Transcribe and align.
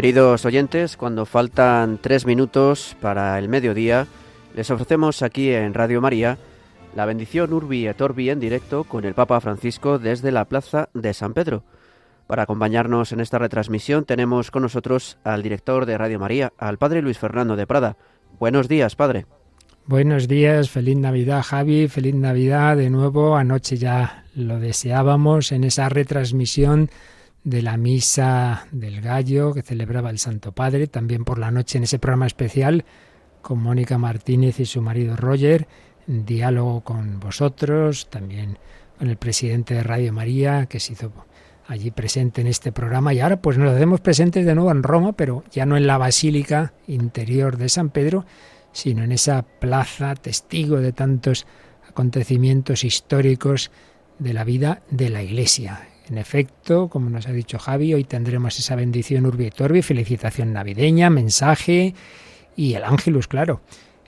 Queridos 0.00 0.46
oyentes, 0.46 0.96
cuando 0.96 1.26
faltan 1.26 1.98
tres 2.00 2.24
minutos 2.24 2.96
para 3.02 3.38
el 3.38 3.50
mediodía, 3.50 4.06
les 4.56 4.70
ofrecemos 4.70 5.20
aquí 5.20 5.50
en 5.50 5.74
Radio 5.74 6.00
María 6.00 6.38
la 6.96 7.04
bendición 7.04 7.52
Urbi 7.52 7.86
et 7.86 8.00
Orbi 8.00 8.30
en 8.30 8.40
directo 8.40 8.84
con 8.84 9.04
el 9.04 9.12
Papa 9.12 9.38
Francisco 9.42 9.98
desde 9.98 10.32
la 10.32 10.46
Plaza 10.46 10.88
de 10.94 11.12
San 11.12 11.34
Pedro. 11.34 11.64
Para 12.26 12.44
acompañarnos 12.44 13.12
en 13.12 13.20
esta 13.20 13.38
retransmisión 13.38 14.06
tenemos 14.06 14.50
con 14.50 14.62
nosotros 14.62 15.18
al 15.22 15.42
director 15.42 15.84
de 15.84 15.98
Radio 15.98 16.18
María, 16.18 16.54
al 16.56 16.78
Padre 16.78 17.02
Luis 17.02 17.18
Fernando 17.18 17.54
de 17.54 17.66
Prada. 17.66 17.98
Buenos 18.38 18.68
días, 18.68 18.96
Padre. 18.96 19.26
Buenos 19.84 20.28
días, 20.28 20.70
feliz 20.70 20.96
Navidad 20.96 21.42
Javi, 21.42 21.88
feliz 21.88 22.14
Navidad 22.14 22.78
de 22.78 22.88
nuevo. 22.88 23.36
Anoche 23.36 23.76
ya 23.76 24.24
lo 24.34 24.60
deseábamos 24.60 25.52
en 25.52 25.64
esa 25.64 25.90
retransmisión 25.90 26.88
de 27.44 27.62
la 27.62 27.76
misa 27.76 28.66
del 28.70 29.00
gallo 29.00 29.52
que 29.54 29.62
celebraba 29.62 30.10
el 30.10 30.18
Santo 30.18 30.52
Padre, 30.52 30.86
también 30.86 31.24
por 31.24 31.38
la 31.38 31.50
noche 31.50 31.78
en 31.78 31.84
ese 31.84 31.98
programa 31.98 32.26
especial 32.26 32.84
con 33.40 33.60
Mónica 33.62 33.96
Martínez 33.98 34.60
y 34.60 34.66
su 34.66 34.82
marido 34.82 35.16
Roger, 35.16 35.66
en 36.06 36.26
diálogo 36.26 36.82
con 36.82 37.20
vosotros, 37.20 38.10
también 38.10 38.58
con 38.98 39.08
el 39.08 39.16
presidente 39.16 39.74
de 39.74 39.82
Radio 39.82 40.12
María 40.12 40.66
que 40.66 40.80
se 40.80 40.92
hizo 40.92 41.12
allí 41.66 41.90
presente 41.90 42.40
en 42.40 42.48
este 42.48 42.72
programa 42.72 43.14
y 43.14 43.20
ahora 43.20 43.40
pues 43.40 43.56
nos 43.56 43.74
hacemos 43.74 44.00
presentes 44.00 44.44
de 44.44 44.54
nuevo 44.54 44.70
en 44.72 44.82
Roma, 44.82 45.12
pero 45.12 45.44
ya 45.52 45.64
no 45.66 45.76
en 45.76 45.86
la 45.86 45.98
basílica 45.98 46.74
interior 46.88 47.56
de 47.56 47.68
San 47.68 47.90
Pedro, 47.90 48.26
sino 48.72 49.04
en 49.04 49.12
esa 49.12 49.42
plaza 49.42 50.14
testigo 50.14 50.80
de 50.80 50.92
tantos 50.92 51.46
acontecimientos 51.88 52.84
históricos 52.84 53.70
de 54.18 54.34
la 54.34 54.44
vida 54.44 54.82
de 54.90 55.08
la 55.10 55.22
Iglesia. 55.22 55.88
En 56.10 56.18
efecto, 56.18 56.88
como 56.88 57.08
nos 57.08 57.28
ha 57.28 57.32
dicho 57.32 57.60
Javi, 57.60 57.94
hoy 57.94 58.02
tendremos 58.02 58.58
esa 58.58 58.74
bendición 58.74 59.26
Urbi 59.26 59.46
et 59.46 59.60
Orbi, 59.60 59.80
felicitación 59.80 60.52
navideña, 60.52 61.08
mensaje 61.08 61.94
y 62.56 62.74
el 62.74 62.82
ángelus, 62.82 63.28
claro. 63.28 63.60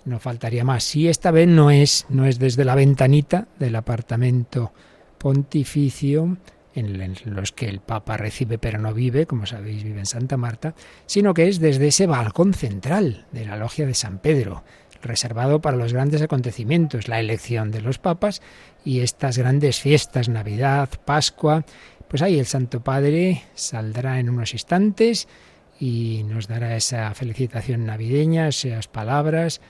No 0.04 0.18
faltaría 0.18 0.64
más. 0.64 0.82
Si 0.82 1.06
esta 1.06 1.30
vez 1.30 1.46
no 1.46 1.70
es, 1.70 2.06
no 2.08 2.26
es 2.26 2.40
desde 2.40 2.64
la 2.64 2.74
ventanita 2.74 3.46
del 3.60 3.76
apartamento 3.76 4.72
pontificio, 5.16 6.38
en 6.74 7.14
los 7.26 7.52
que 7.52 7.68
el 7.68 7.78
Papa 7.78 8.16
recibe 8.16 8.58
pero 8.58 8.80
no 8.80 8.92
vive, 8.92 9.26
como 9.26 9.46
sabéis, 9.46 9.84
vive 9.84 10.00
en 10.00 10.06
Santa 10.06 10.36
Marta, 10.36 10.74
sino 11.06 11.34
que 11.34 11.46
es 11.46 11.60
desde 11.60 11.86
ese 11.86 12.08
balcón 12.08 12.52
central 12.52 13.26
de 13.30 13.44
la 13.44 13.56
logia 13.56 13.86
de 13.86 13.94
San 13.94 14.18
Pedro, 14.18 14.64
reservado 15.02 15.60
para 15.60 15.76
los 15.76 15.92
grandes 15.92 16.22
acontecimientos, 16.22 17.08
la 17.08 17.20
elección 17.20 17.70
de 17.70 17.80
los 17.80 17.98
papas 17.98 18.42
y 18.84 19.00
estas 19.00 19.38
grandes 19.38 19.80
fiestas, 19.80 20.28
Navidad, 20.28 20.88
Pascua. 21.04 21.64
Pues 22.08 22.22
ahí 22.22 22.38
el 22.38 22.46
Santo 22.46 22.80
Padre 22.80 23.42
saldrá 23.54 24.20
en 24.20 24.30
unos 24.30 24.52
instantes 24.52 25.28
y 25.80 26.24
nos 26.28 26.46
dará 26.46 26.76
esa 26.76 27.12
felicitación 27.14 27.86
navideña, 27.86 28.48
esas 28.48 28.86
palabras 28.88 29.60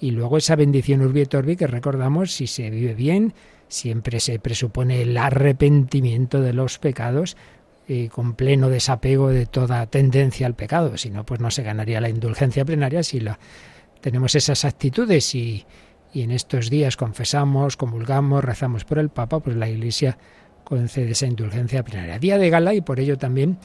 y 0.00 0.10
luego 0.12 0.38
esa 0.38 0.56
bendición 0.56 1.02
Urbi 1.02 1.20
et 1.20 1.34
Orbi 1.34 1.56
que 1.56 1.66
recordamos 1.66 2.32
si 2.32 2.46
se 2.46 2.70
vive 2.70 2.94
bien, 2.94 3.34
siempre 3.68 4.18
se 4.18 4.38
presupone 4.38 5.02
el 5.02 5.16
arrepentimiento 5.16 6.40
de 6.40 6.54
los 6.54 6.78
pecados 6.78 7.36
eh, 7.86 8.08
con 8.08 8.34
pleno 8.34 8.68
desapego 8.68 9.28
de 9.28 9.46
toda 9.46 9.86
tendencia 9.86 10.46
al 10.46 10.54
pecado, 10.54 10.96
si 10.96 11.10
no 11.10 11.24
pues 11.26 11.40
no 11.40 11.50
se 11.50 11.62
ganaría 11.62 12.00
la 12.00 12.08
indulgencia 12.08 12.64
plenaria 12.64 13.02
si 13.02 13.20
la 13.20 13.38
tenemos 14.00 14.34
esas 14.34 14.64
actitudes 14.64 15.34
y, 15.34 15.66
y 16.12 16.22
en 16.22 16.30
estos 16.30 16.70
días 16.70 16.96
confesamos, 16.96 17.76
comulgamos, 17.76 18.44
rezamos 18.44 18.84
por 18.84 18.98
el 18.98 19.08
Papa, 19.08 19.40
pues 19.40 19.56
la 19.56 19.68
Iglesia 19.68 20.18
concede 20.64 21.10
esa 21.12 21.26
indulgencia 21.26 21.82
plenaria. 21.82 22.18
Día 22.18 22.38
de 22.38 22.50
gala 22.50 22.74
y 22.74 22.80
por 22.80 23.00
ello 23.00 23.18
también 23.18 23.58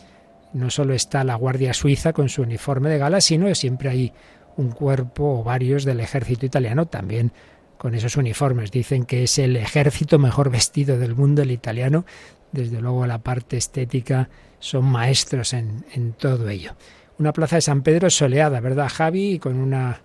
no 0.54 0.70
solo 0.70 0.94
está 0.94 1.24
la 1.24 1.36
Guardia 1.36 1.74
Suiza 1.74 2.14
con 2.14 2.30
su 2.30 2.42
uniforme 2.42 2.90
de 2.90 2.98
gala, 2.98 3.22
sino 3.22 3.54
siempre 3.56 3.90
hay 3.90 4.14
un 4.58 4.72
cuerpo 4.72 5.40
o 5.40 5.44
varios 5.44 5.84
del 5.84 6.00
ejército 6.00 6.46
italiano 6.46 6.86
también 6.86 7.32
con 7.78 7.94
esos 7.94 8.16
uniformes. 8.16 8.72
Dicen 8.72 9.06
que 9.06 9.24
es 9.24 9.38
el 9.38 9.58
ejército 9.58 10.18
mejor 10.18 10.50
vestido 10.50 10.98
del 10.98 11.16
mundo, 11.16 11.42
el 11.42 11.52
italiano. 11.52 12.06
Desde 12.52 12.82
luego 12.82 13.06
la 13.06 13.20
parte 13.20 13.58
estética 13.58 14.30
son 14.60 14.86
maestros 14.86 15.54
en, 15.54 15.86
en 15.94 16.14
todo 16.14 16.48
ello. 16.48 16.76
Una 17.20 17.34
plaza 17.34 17.58
de 17.58 17.62
San 17.62 17.82
Pedro 17.82 18.10
soleada, 18.10 18.60
¿verdad, 18.62 18.90
Javi? 18.90 19.40
Con 19.40 19.58
una 19.58 20.02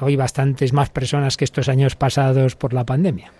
hoy 0.00 0.16
bastantes 0.16 0.72
más 0.72 0.90
personas 0.90 1.36
que 1.36 1.44
estos 1.44 1.68
años 1.68 1.96
pasados 1.96 2.56
por 2.56 2.72
la 2.72 2.84
pandemia. 2.84 3.32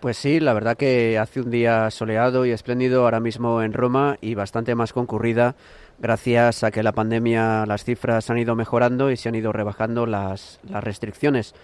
Pues 0.00 0.16
sí, 0.16 0.40
la 0.40 0.52
verdad 0.52 0.76
que 0.76 1.16
hace 1.16 1.40
un 1.40 1.50
día 1.50 1.88
soleado 1.92 2.44
y 2.44 2.50
espléndido 2.50 3.04
ahora 3.04 3.20
mismo 3.20 3.62
en 3.62 3.72
Roma 3.72 4.16
y 4.20 4.34
bastante 4.34 4.74
más 4.74 4.92
concurrida 4.92 5.54
gracias 6.00 6.64
a 6.64 6.72
que 6.72 6.82
la 6.82 6.90
pandemia, 6.90 7.66
las 7.66 7.84
cifras 7.84 8.28
han 8.28 8.38
ido 8.38 8.56
mejorando 8.56 9.12
y 9.12 9.16
se 9.16 9.28
han 9.28 9.36
ido 9.36 9.52
rebajando 9.52 10.06
las, 10.06 10.58
las 10.68 10.82
restricciones. 10.82 11.54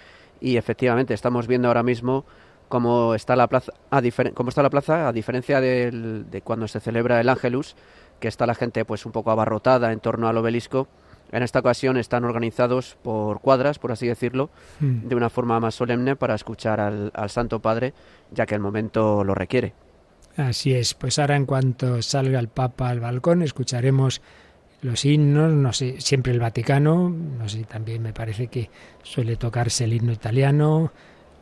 Y 0.40 0.56
efectivamente 0.56 1.14
estamos 1.14 1.48
viendo 1.48 1.66
ahora 1.66 1.82
mismo 1.82 2.26
cómo 2.68 3.16
está 3.16 3.34
la 3.34 3.48
plaza, 3.48 3.72
a 3.90 4.00
cómo 4.34 4.50
está 4.50 4.62
la 4.62 4.70
plaza 4.70 5.08
a 5.08 5.12
diferencia 5.12 5.60
de 5.60 6.40
cuando 6.44 6.68
se 6.68 6.78
celebra 6.78 7.20
el 7.20 7.28
Ángelus, 7.28 7.74
que 8.20 8.28
está 8.28 8.46
la 8.46 8.54
gente 8.54 8.84
pues 8.84 9.04
un 9.04 9.10
poco 9.10 9.32
abarrotada 9.32 9.90
en 9.92 9.98
torno 9.98 10.28
al 10.28 10.36
obelisco 10.36 10.86
en 11.32 11.42
esta 11.42 11.60
ocasión 11.60 11.96
están 11.96 12.24
organizados 12.24 12.96
por 13.02 13.40
cuadras, 13.40 13.78
por 13.78 13.92
así 13.92 14.06
decirlo, 14.06 14.50
hmm. 14.80 15.08
de 15.08 15.14
una 15.14 15.30
forma 15.30 15.60
más 15.60 15.74
solemne 15.74 16.16
para 16.16 16.34
escuchar 16.34 16.80
al, 16.80 17.12
Santo 17.28 17.60
Padre, 17.60 17.94
ya 18.30 18.46
que 18.46 18.54
el 18.54 18.60
momento 18.60 19.24
lo 19.24 19.34
requiere. 19.34 19.74
Así 20.36 20.72
es, 20.72 20.94
pues 20.94 21.18
ahora 21.18 21.36
en 21.36 21.46
cuanto 21.46 22.00
salga 22.02 22.38
el 22.38 22.48
Papa 22.48 22.90
al 22.90 23.00
balcón 23.00 23.42
escucharemos 23.42 24.22
los 24.82 25.04
himnos, 25.04 25.52
no 25.52 25.72
sé, 25.72 26.00
siempre 26.00 26.32
el 26.32 26.38
Vaticano, 26.38 27.08
no 27.10 27.48
sé, 27.48 27.64
también 27.64 28.02
me 28.02 28.12
parece 28.12 28.46
que 28.46 28.70
suele 29.02 29.34
tocarse 29.36 29.84
el 29.84 29.92
himno 29.92 30.12
italiano, 30.12 30.92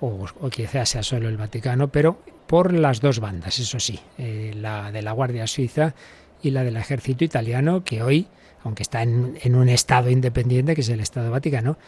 o, 0.00 0.26
o 0.40 0.48
quizás 0.48 0.88
sea 0.88 1.02
solo 1.02 1.28
el 1.28 1.36
Vaticano, 1.36 1.88
pero 1.88 2.18
por 2.46 2.72
las 2.72 3.00
dos 3.00 3.20
bandas, 3.20 3.58
eso 3.58 3.80
sí, 3.80 4.00
eh, 4.18 4.52
la 4.56 4.92
de 4.92 5.02
la 5.02 5.12
Guardia 5.12 5.46
Suiza 5.46 5.94
y 6.42 6.50
la 6.50 6.64
del 6.64 6.76
Ejército 6.76 7.24
Italiano, 7.24 7.82
que 7.84 8.02
hoy 8.02 8.28
aunque 8.66 8.82
está 8.82 9.02
en, 9.02 9.54
un 9.54 9.68
Estado 9.68 10.10
independiente, 10.10 10.74
que 10.74 10.80
es 10.80 10.88
el 10.88 10.98
Estado 10.98 11.30
Vaticano, 11.30 11.78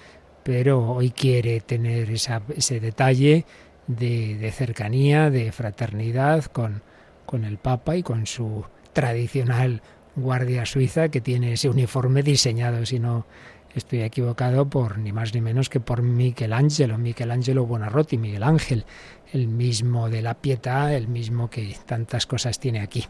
pero 0.44 0.93
hoy 0.93 1.11
quiere 1.11 1.61
tener 1.61 2.09
ese 2.11 2.81
detalle 2.81 3.44
de, 3.89 4.53
cercanía, 4.55 5.28
de 5.28 5.50
fraternidad 5.50 6.44
con, 6.44 6.83
el 7.44 7.59
Papa 7.59 7.97
y 7.97 8.05
con 8.05 8.27
su 8.27 8.65
tradicional 8.93 9.83
guardia 10.15 10.65
suiza 10.67 11.09
que 11.09 11.21
tiene 11.21 11.55
ese 11.55 11.69
uniforme 11.69 12.22
diseñado, 12.22 12.87
si 12.87 13.00
no 13.00 13.27
estoy 13.75 14.03
equivocado, 14.03 14.71
por 14.71 14.99
ni 14.99 15.12
más 15.12 15.34
ni 15.34 15.41
menos 15.41 15.69
que 15.69 15.81
por 15.81 16.03
Michelangelo, 16.03 16.97
Michelangelo 16.97 17.67
Buonarroti, 17.67 18.19
Miguel 18.19 18.44
Ángel, 18.44 18.84
el 19.33 19.49
mismo 19.49 20.09
de 20.09 20.22
la 20.22 20.41
Pietà, 20.41 20.94
el 20.94 21.09
mismo 21.09 21.50
que 21.50 21.77
tantas 21.87 22.27
cosas 22.27 22.61
tiene 22.61 22.81
aquí 22.81 23.05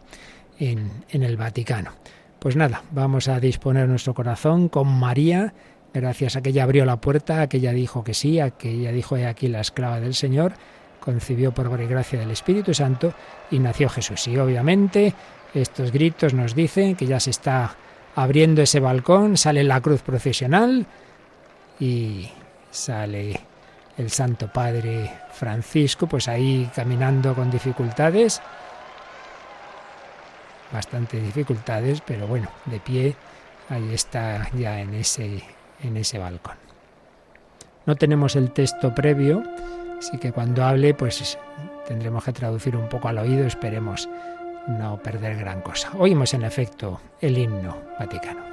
en 0.59 1.23
el 1.23 1.37
Vaticano. 1.37 1.91
Pues 2.39 2.55
nada, 2.55 2.83
vamos 2.91 3.27
a 3.27 3.37
disponer 3.41 3.89
nuestro 3.89 4.13
corazón 4.13 4.69
con 4.69 4.87
María, 4.87 5.53
gracias 5.93 6.37
a 6.37 6.41
que 6.41 6.51
ella 6.51 6.63
abrió 6.63 6.85
la 6.85 7.01
puerta, 7.01 7.41
a 7.41 7.49
que 7.49 7.57
ella 7.57 7.73
dijo 7.73 8.05
que 8.05 8.13
sí, 8.13 8.39
a 8.39 8.51
que 8.51 8.71
ella 8.71 8.93
dijo, 8.93 9.17
he 9.17 9.27
aquí 9.27 9.49
la 9.49 9.59
esclava 9.59 9.99
del 9.99 10.15
Señor, 10.15 10.53
concibió 11.01 11.53
por 11.53 11.69
gracia 11.85 12.17
del 12.17 12.31
Espíritu 12.31 12.73
Santo 12.73 13.13
y 13.51 13.59
nació 13.59 13.89
Jesús. 13.89 14.25
Y 14.29 14.37
obviamente 14.37 15.13
estos 15.53 15.91
gritos 15.91 16.33
nos 16.33 16.55
dicen 16.55 16.95
que 16.95 17.07
ya 17.07 17.19
se 17.19 17.31
está 17.31 17.75
abriendo 18.15 18.61
ese 18.61 18.79
balcón, 18.79 19.35
sale 19.35 19.65
la 19.65 19.81
cruz 19.81 20.01
procesional 20.01 20.85
y 21.77 22.29
sale 22.71 23.37
el 23.97 24.09
Santo 24.11 24.47
Padre 24.47 25.11
Francisco, 25.33 26.07
pues 26.07 26.29
ahí 26.29 26.69
caminando 26.73 27.35
con 27.35 27.51
dificultades 27.51 28.41
bastante 30.71 31.19
dificultades, 31.19 32.01
pero 32.01 32.27
bueno, 32.27 32.49
de 32.65 32.79
pie 32.79 33.15
ahí 33.69 33.93
está 33.93 34.49
ya 34.53 34.79
en 34.79 34.93
ese, 34.93 35.43
en 35.83 35.97
ese 35.97 36.17
balcón. 36.17 36.55
No 37.85 37.95
tenemos 37.95 38.35
el 38.35 38.51
texto 38.51 38.93
previo, 38.93 39.43
así 39.97 40.17
que 40.17 40.31
cuando 40.31 40.63
hable 40.63 40.93
pues 40.93 41.37
tendremos 41.87 42.23
que 42.23 42.33
traducir 42.33 42.75
un 42.75 42.89
poco 42.89 43.07
al 43.07 43.17
oído, 43.17 43.45
esperemos 43.45 44.09
no 44.67 45.01
perder 45.01 45.37
gran 45.37 45.61
cosa. 45.61 45.91
Oímos 45.97 46.33
en 46.33 46.43
efecto 46.43 47.01
el 47.21 47.37
himno 47.37 47.77
vaticano. 47.97 48.48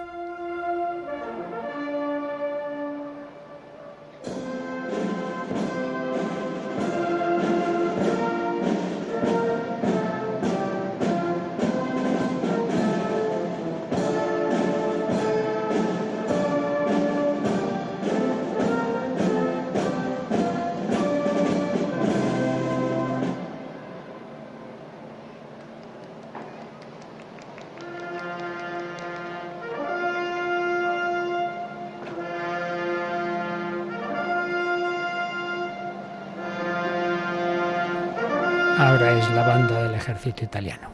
Ahora 38.78 39.18
es 39.18 39.30
la 39.30 39.46
banda 39.46 39.84
del 39.84 39.94
ejército 39.94 40.44
italiano. 40.44 40.90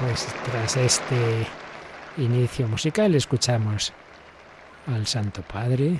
Pues 0.00 0.28
tras 0.44 0.76
este 0.76 1.48
inicio 2.16 2.68
musical 2.68 3.14
escuchamos 3.14 3.92
al 4.86 5.06
Santo 5.06 5.42
Padre. 5.42 5.98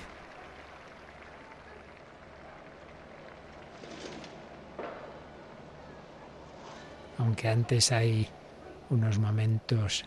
Aunque 7.19 7.49
antes 7.49 7.91
hay 7.91 8.29
unos 8.91 9.19
momentos 9.19 10.05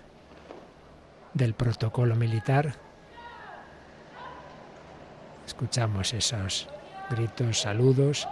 del 1.33 1.53
protocolo 1.53 2.15
militar, 2.15 2.75
escuchamos 5.45 6.13
esos 6.13 6.69
gritos, 7.09 7.61
saludos 7.61 8.27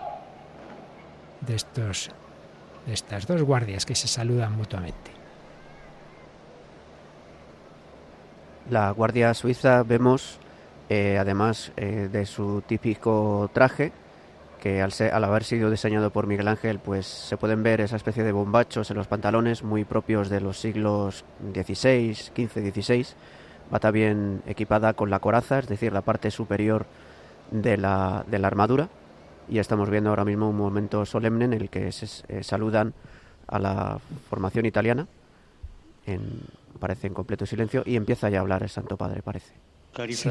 de 1.42 1.56
estos 1.56 2.12
de 2.86 2.94
estas 2.94 3.26
dos 3.26 3.42
guardias 3.42 3.86
que 3.86 3.96
se 3.96 4.08
saludan 4.08 4.56
mutuamente. 4.56 5.25
La 8.70 8.90
Guardia 8.90 9.32
Suiza 9.36 9.84
vemos, 9.84 10.40
eh, 10.90 11.18
además 11.20 11.72
eh, 11.78 12.10
de 12.12 12.26
su 12.26 12.64
típico 12.66 13.48
traje, 13.54 13.92
que 14.60 14.82
al, 14.82 14.92
al, 15.12 15.24
haber 15.24 15.44
sido 15.44 15.70
diseñado 15.70 16.10
por 16.10 16.26
Miguel 16.26 16.48
Ángel, 16.48 16.80
pues 16.80 17.06
se 17.06 17.38
pueden 17.38 17.62
ver 17.62 17.80
esa 17.80 17.96
especie 17.96 18.24
de 18.24 18.32
bombachos 18.32 18.90
en 18.90 18.98
los 18.98 19.06
pantalones 19.06 19.62
muy 19.62 19.84
propios 19.86 20.30
de 20.30 20.42
los 20.42 20.60
siglos 20.60 21.24
XVI, 21.54 22.16
XV, 22.16 22.74
XVI. 22.74 23.06
Va 23.72 23.80
también 23.80 24.42
equipada 24.48 24.94
con 24.94 25.12
la 25.12 25.20
coraza, 25.20 25.60
es 25.60 25.68
decir, 25.68 25.94
la 25.94 26.02
parte 26.02 26.32
superior 26.32 26.88
de 27.52 27.78
la, 27.78 28.26
de 28.26 28.40
la 28.40 28.48
armadura. 28.48 28.90
Y 29.48 29.60
estamos 29.60 29.92
viendo 29.92 30.10
ahora 30.10 30.26
mismo 30.26 30.50
un 30.50 30.58
momento 30.58 31.06
solemne 31.06 31.46
en 31.46 31.54
el 31.54 31.70
que 31.70 31.92
se 31.92 32.44
saludan 32.44 32.96
a 33.46 33.60
la 33.60 34.00
formación 34.28 34.66
italiana 34.66 35.06
parece 36.80 37.08
en 37.08 37.14
completo 37.14 37.46
silencio 37.46 37.84
y 37.86 37.96
empieza 37.96 38.30
ya 38.30 38.40
a 38.40 38.42
hablar 38.42 38.64
el 38.64 38.70
Santo 38.70 38.98
Padre, 38.98 39.22
parece. 39.22 39.54
Sí. 40.10 40.30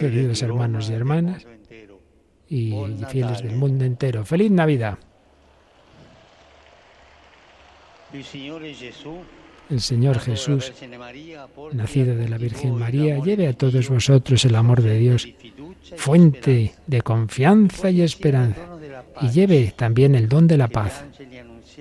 Queridos 0.00 0.42
hermanos 0.42 0.90
y 0.90 0.92
hermanas 0.92 1.46
y 2.48 2.74
fieles 3.08 3.42
del 3.42 3.56
mundo 3.56 3.84
entero, 3.84 4.24
feliz 4.24 4.50
Navidad. 4.50 4.98
El 9.70 9.80
Señor 9.80 10.18
Jesús, 10.20 10.72
nacido 11.72 12.14
de 12.14 12.28
la 12.28 12.38
Virgen 12.38 12.74
María, 12.76 13.18
lleve 13.18 13.48
a 13.48 13.54
todos 13.54 13.88
vosotros 13.88 14.44
el 14.44 14.54
amor 14.54 14.82
de 14.82 14.98
Dios, 14.98 15.28
fuente 15.96 16.74
de 16.86 17.02
confianza 17.02 17.90
y 17.90 18.02
esperanza, 18.02 18.60
y 19.22 19.30
lleve 19.30 19.72
también 19.76 20.14
el 20.14 20.28
don 20.28 20.46
de 20.46 20.58
la 20.58 20.68
paz 20.68 21.04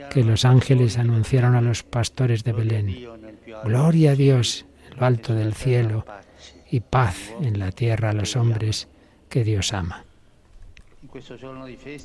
que 0.10 0.24
los 0.24 0.46
ángeles 0.46 0.98
anunciaron 0.98 1.56
a 1.56 1.62
los 1.62 1.84
pastores 1.84 2.44
de 2.44 2.54
Belén. 2.54 3.23
Gloria 3.64 4.12
a 4.12 4.16
Dios 4.16 4.66
en 4.90 5.00
lo 5.00 5.06
alto 5.06 5.34
del 5.34 5.54
cielo 5.54 6.06
y 6.70 6.80
paz 6.82 7.34
en 7.42 7.60
la 7.60 7.72
tierra 7.72 8.10
a 8.10 8.14
los 8.14 8.36
hombres 8.36 8.88
que 9.30 9.44
Dios 9.44 9.74
ama. 9.74 10.06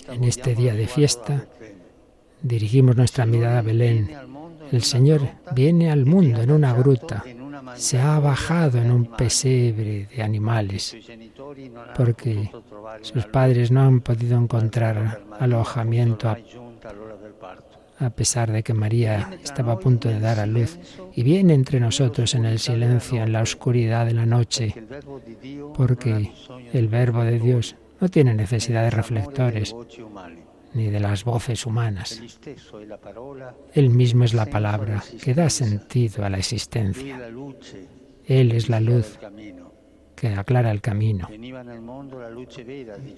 En 0.09 0.25
este 0.25 0.55
día 0.55 0.75
de 0.75 0.87
fiesta 0.87 1.47
dirigimos 2.43 2.97
nuestra 2.97 3.27
mirada 3.27 3.61
a 3.61 3.63
Belén. 3.63 4.11
El 4.71 4.83
Señor 4.83 5.23
viene 5.53 5.91
al 5.91 6.05
mundo 6.05 6.43
en 6.43 6.51
una 6.51 6.75
gruta, 6.75 7.25
se 7.75 7.99
ha 7.99 8.19
bajado 8.21 8.79
en 8.79 8.91
un 8.91 9.07
pesebre 9.07 10.09
de 10.15 10.23
animales, 10.23 10.97
porque 11.97 12.51
sus 13.03 13.25
padres 13.27 13.71
no 13.71 13.83
han 13.83 14.01
podido 14.01 14.37
encontrar 14.39 15.23
alojamiento 15.39 16.37
a 18.01 18.11
pesar 18.11 18.53
de 18.53 18.63
que 18.63 18.75
María 18.75 19.31
estaba 19.43 19.73
a 19.73 19.79
punto 19.79 20.09
de 20.09 20.21
dar 20.21 20.39
a 20.39 20.47
luz, 20.47 20.79
y 21.19 21.25
viene 21.25 21.53
entre 21.53 21.81
nosotros 21.81 22.37
en 22.37 22.45
el 22.45 22.61
silencio, 22.61 23.25
en 23.25 23.33
la 23.33 23.43
oscuridad 23.43 24.07
de 24.07 24.15
la 24.15 24.25
noche, 24.25 24.73
porque 25.75 26.31
el 26.73 26.87
verbo 26.87 27.25
de 27.25 27.41
Dios 27.41 27.75
no 28.01 28.09
tiene 28.09 28.35
necesidad 28.35 28.85
de 28.85 28.91
reflectores 28.91 29.75
ni 30.75 30.91
de 30.91 31.01
las 31.01 31.25
voces 31.25 31.67
humanas. 31.67 32.23
Él 33.75 33.91
mismo 33.91 34.23
es 34.23 34.33
la 34.33 34.47
palabra 34.47 35.03
que 35.21 35.35
da 35.35 35.51
sentido 35.51 36.25
a 36.25 36.31
la 36.31 36.39
existencia. 36.39 37.19
Él 38.25 38.53
es 38.53 38.69
la 38.69 38.79
luz 38.79 39.19
que 40.15 40.29
aclara 40.29 40.71
el 40.71 40.81
camino. 40.81 41.29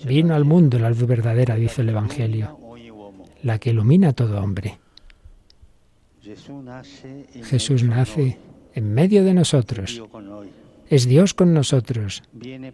Vino 0.06 0.34
al 0.34 0.46
mundo 0.46 0.78
la 0.78 0.88
luz 0.88 1.06
verdadera, 1.06 1.54
dice 1.54 1.82
el 1.82 1.90
Evangelio 1.90 2.56
la 3.42 3.58
que 3.58 3.70
ilumina 3.70 4.08
a 4.08 4.12
todo 4.14 4.42
hombre. 4.42 4.78
Jesús 6.22 7.82
nace 7.82 8.38
en 8.74 8.94
medio 8.94 9.24
de 9.24 9.34
nosotros. 9.34 10.02
Es 10.88 11.06
Dios 11.06 11.34
con 11.34 11.54
nosotros. 11.54 12.22
Viene 12.32 12.72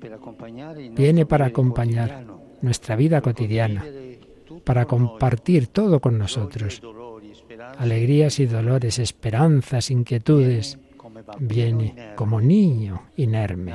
para 1.26 1.46
acompañar 1.46 2.24
nuestra 2.62 2.96
vida 2.96 3.20
cotidiana, 3.20 3.84
para 4.64 4.86
compartir 4.86 5.68
todo 5.68 6.00
con 6.00 6.18
nosotros. 6.18 6.82
Alegrías 7.78 8.38
y 8.40 8.46
dolores, 8.46 8.98
esperanzas, 8.98 9.90
inquietudes. 9.90 10.78
Viene 11.38 12.12
como 12.14 12.40
niño 12.40 13.10
inerme. 13.16 13.74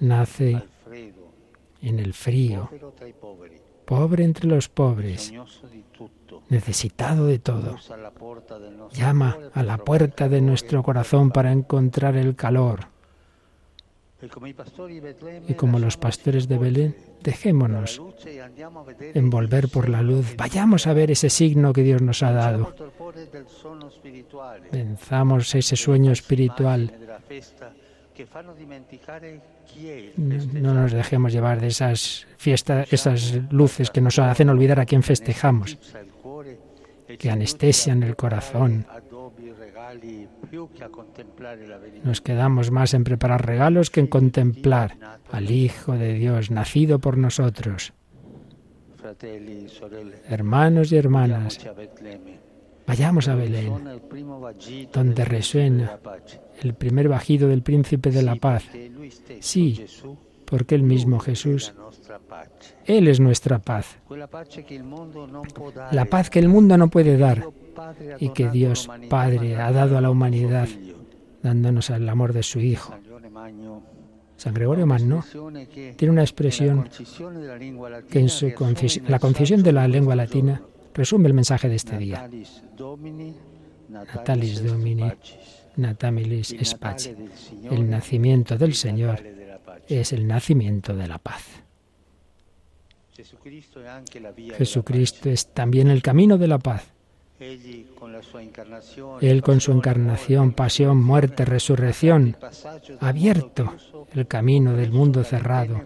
Nace 0.00 0.62
en 1.82 1.98
el 1.98 2.12
frío, 2.14 2.68
pobre 3.86 4.24
entre 4.24 4.46
los 4.46 4.68
pobres, 4.68 5.32
necesitado 6.48 7.26
de 7.26 7.38
todo. 7.38 7.76
Llama 8.92 9.38
a 9.54 9.62
la 9.62 9.78
puerta 9.78 10.28
de 10.28 10.40
nuestro 10.40 10.82
corazón 10.82 11.30
para 11.30 11.52
encontrar 11.52 12.16
el 12.16 12.34
calor. 12.36 12.88
Y 15.46 15.54
como 15.54 15.78
los 15.78 15.96
pastores 15.96 16.48
de 16.48 16.58
Belén, 16.58 16.96
dejémonos 17.22 18.00
envolver 19.14 19.68
por 19.68 19.88
la 19.88 20.02
luz. 20.02 20.34
Vayamos 20.36 20.86
a 20.86 20.94
ver 20.94 21.10
ese 21.10 21.30
signo 21.30 21.72
que 21.72 21.82
Dios 21.82 22.02
nos 22.02 22.22
ha 22.22 22.32
dado. 22.32 22.74
Venzamos 24.72 25.54
ese 25.54 25.76
sueño 25.76 26.12
espiritual 26.12 26.92
no 30.16 30.74
nos 30.74 30.92
dejemos 30.92 31.32
llevar 31.32 31.60
de 31.60 31.68
esas 31.68 32.26
fiestas, 32.36 32.92
esas 32.92 33.38
luces 33.50 33.90
que 33.90 34.00
nos 34.00 34.18
hacen 34.18 34.48
olvidar 34.48 34.80
a 34.80 34.86
quién 34.86 35.02
festejamos, 35.02 35.78
que 37.18 37.30
anestesian 37.30 38.02
el 38.02 38.16
corazón. 38.16 38.86
Nos 42.04 42.20
quedamos 42.20 42.70
más 42.70 42.94
en 42.94 43.04
preparar 43.04 43.46
regalos 43.46 43.90
que 43.90 44.00
en 44.00 44.06
contemplar 44.06 44.96
al 45.30 45.50
Hijo 45.50 45.92
de 45.92 46.14
Dios 46.14 46.50
nacido 46.50 46.98
por 46.98 47.16
nosotros. 47.18 47.92
Hermanos 50.28 50.90
y 50.90 50.96
hermanas, 50.96 51.60
vayamos 52.86 53.28
a 53.28 53.34
Belén, 53.34 54.00
donde 54.92 55.24
resuena 55.24 55.98
el 56.62 56.74
primer 56.74 57.08
bajido 57.08 57.48
del 57.48 57.62
príncipe 57.62 58.10
de 58.10 58.22
la 58.22 58.36
paz. 58.36 58.64
Sí, 59.40 59.84
porque 60.44 60.74
el 60.74 60.82
mismo 60.82 61.18
Jesús, 61.18 61.74
Él 62.84 63.08
es 63.08 63.20
nuestra 63.20 63.58
paz. 63.58 63.98
La 64.08 64.28
paz 64.28 64.48
que 66.30 66.38
el 66.38 66.48
mundo 66.48 66.78
no 66.78 66.88
puede 66.88 67.18
dar 67.18 67.48
y 68.18 68.30
que 68.30 68.48
Dios 68.48 68.88
Padre 69.10 69.56
ha 69.56 69.72
dado 69.72 69.98
a 69.98 70.00
la 70.00 70.10
humanidad 70.10 70.68
dándonos 71.42 71.90
el 71.90 72.08
amor 72.08 72.32
de 72.32 72.42
su 72.42 72.60
Hijo. 72.60 72.94
San 74.36 74.52
Gregorio 74.52 74.86
Magno 74.86 75.24
tiene 75.96 76.12
una 76.12 76.22
expresión 76.22 76.88
que 78.10 78.18
en 78.18 78.28
su 78.28 78.52
la 79.08 79.18
concisión 79.18 79.62
de 79.62 79.72
la 79.72 79.88
lengua 79.88 80.14
latina 80.14 80.62
resume 80.96 81.28
el 81.28 81.34
mensaje 81.34 81.68
de 81.68 81.76
este 81.76 81.98
día. 81.98 82.28
Natalis 83.88 84.64
Domini 84.64 85.12
Natamilis 85.76 86.52
Espache. 86.52 87.14
El 87.70 87.88
nacimiento 87.88 88.56
del 88.56 88.74
Señor 88.74 89.22
es 89.88 90.12
el 90.12 90.26
nacimiento 90.26 90.96
de 90.96 91.06
la 91.06 91.18
paz. 91.18 91.44
Jesucristo 94.58 95.30
es 95.30 95.46
también 95.52 95.88
el 95.88 96.02
camino 96.02 96.38
de 96.38 96.48
la 96.48 96.58
paz. 96.58 96.92
Él 97.38 97.86
con 99.42 99.60
su 99.60 99.72
encarnación, 99.72 100.52
pasión, 100.52 101.02
muerte, 101.02 101.44
resurrección, 101.44 102.36
ha 103.00 103.08
abierto 103.08 103.74
el 104.14 104.26
camino 104.26 104.74
del 104.74 104.90
mundo 104.90 105.22
cerrado, 105.22 105.82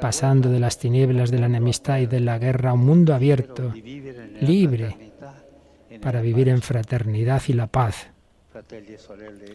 pasando 0.00 0.50
de 0.50 0.60
las 0.60 0.78
tinieblas 0.78 1.30
de 1.30 1.38
la 1.38 1.46
enemistad 1.46 1.98
y 1.98 2.06
de 2.06 2.20
la 2.20 2.38
guerra 2.38 2.70
a 2.70 2.74
un 2.74 2.84
mundo 2.84 3.14
abierto, 3.14 3.72
libre, 4.40 5.12
para 6.00 6.20
vivir 6.20 6.48
en 6.48 6.62
fraternidad 6.62 7.42
y 7.48 7.52
la 7.52 7.66
paz. 7.66 8.10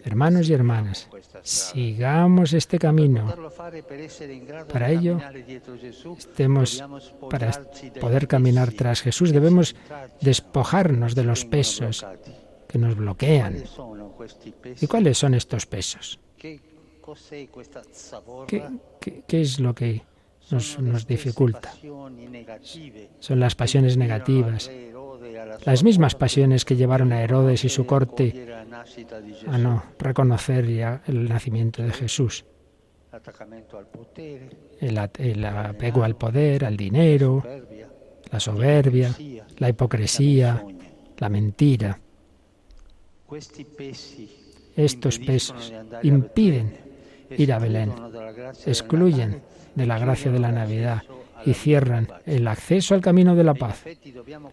Hermanos 0.05 0.49
y 0.49 0.53
hermanas, 0.53 1.09
sigamos 1.41 2.53
este 2.53 2.79
camino. 2.79 3.33
Para 4.71 4.89
ello, 4.89 5.19
estemos, 6.17 6.83
para 7.29 7.51
poder 7.99 8.27
caminar 8.27 8.71
tras 8.71 9.01
Jesús, 9.01 9.33
debemos 9.33 9.75
despojarnos 10.21 11.13
de 11.13 11.23
los 11.25 11.43
pesos 11.43 12.05
que 12.69 12.77
nos 12.77 12.95
bloquean. 12.95 13.63
¿Y 14.79 14.87
cuáles 14.87 15.17
son 15.17 15.33
estos 15.33 15.65
pesos? 15.65 16.19
¿Qué, 18.47 19.23
qué, 19.27 19.41
es 19.41 19.59
lo 19.59 19.75
que 19.75 20.01
nos, 20.51 20.79
nos 20.79 21.05
dificulta? 21.05 21.73
Son 23.19 23.39
las 23.39 23.55
pasiones 23.55 23.97
negativas, 23.97 24.71
las 25.65 25.83
mismas 25.83 26.15
pasiones 26.15 26.65
que 26.65 26.75
llevaron 26.75 27.11
a 27.13 27.21
Herodes 27.21 27.63
y 27.63 27.69
su 27.69 27.85
corte 27.85 28.47
a 29.47 29.57
no 29.57 29.83
reconocer 29.99 30.67
ya 30.67 31.01
el 31.07 31.27
nacimiento 31.27 31.83
de 31.83 31.91
Jesús. 31.91 32.45
El, 34.79 34.97
apego 35.45 36.03
al 36.03 36.15
poder, 36.15 36.65
al 36.65 36.75
dinero, 36.75 37.43
la 38.31 38.39
soberbia, 38.39 39.15
la 39.57 39.69
hipocresía, 39.69 40.63
la 41.17 41.29
mentira. 41.29 41.99
Estos 44.75 45.19
pesos 45.19 45.73
impiden 46.03 46.84
ir 47.31 47.53
a 47.53 47.59
Belén, 47.59 47.93
excluyen 48.65 49.41
de 49.73 49.85
la 49.85 49.99
gracia 49.99 50.31
de 50.31 50.39
la 50.39 50.51
Navidad 50.51 51.03
y 51.45 51.53
cierran 51.53 52.07
el 52.25 52.47
acceso 52.47 52.95
al 52.95 53.01
camino 53.01 53.35
de 53.35 53.43
la 53.43 53.53
paz. 53.53 53.83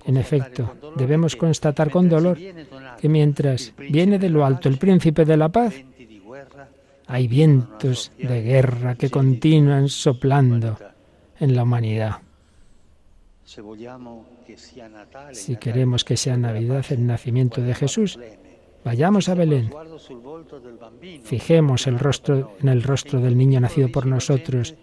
En 0.05 0.17
efecto, 0.17 0.75
debemos 0.97 1.37
constatar 1.37 1.91
con 1.91 2.09
dolor 2.09 2.39
que 3.01 3.09
mientras 3.09 3.73
viene 3.79 4.19
de 4.19 4.29
lo 4.29 4.45
alto 4.45 4.69
el 4.69 4.79
príncipe 4.79 5.25
de 5.25 5.37
la 5.37 5.49
paz, 5.49 5.75
hay 7.07 7.29
vientos 7.29 8.13
de 8.19 8.43
guerra 8.43 8.95
que 8.95 9.11
continúan 9.11 9.89
soplando 9.89 10.79
en 11.39 11.55
la 11.55 11.63
humanidad. 11.63 12.17
Si 15.33 15.57
queremos 15.57 16.05
que 16.05 16.17
sea 16.17 16.37
Navidad 16.37 16.85
el 16.91 17.07
nacimiento 17.07 17.61
de 17.61 17.75
Jesús, 17.75 18.19
vayamos 18.85 19.29
a 19.29 19.35
Belén. 19.35 19.71
Fijemos 21.23 21.87
el 21.87 21.99
rostro 21.99 22.57
en 22.61 22.69
el 22.69 22.83
rostro 22.83 23.21
del 23.21 23.37
niño 23.37 23.61
nacido 23.61 23.89
por 23.91 24.07
nosotros 24.07 24.75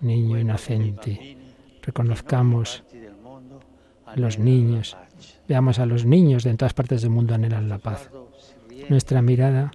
niño 0.00 0.38
inocente. 0.38 1.36
Reconozcamos 1.82 2.84
a 4.06 4.16
los 4.16 4.38
niños, 4.38 4.96
veamos 5.48 5.78
a 5.78 5.86
los 5.86 6.04
niños 6.04 6.44
de 6.44 6.50
en 6.50 6.56
todas 6.56 6.74
partes 6.74 7.02
del 7.02 7.10
mundo 7.10 7.34
anhelan 7.34 7.68
la 7.68 7.78
paz. 7.78 8.10
Nuestra 8.88 9.22
mirada 9.22 9.72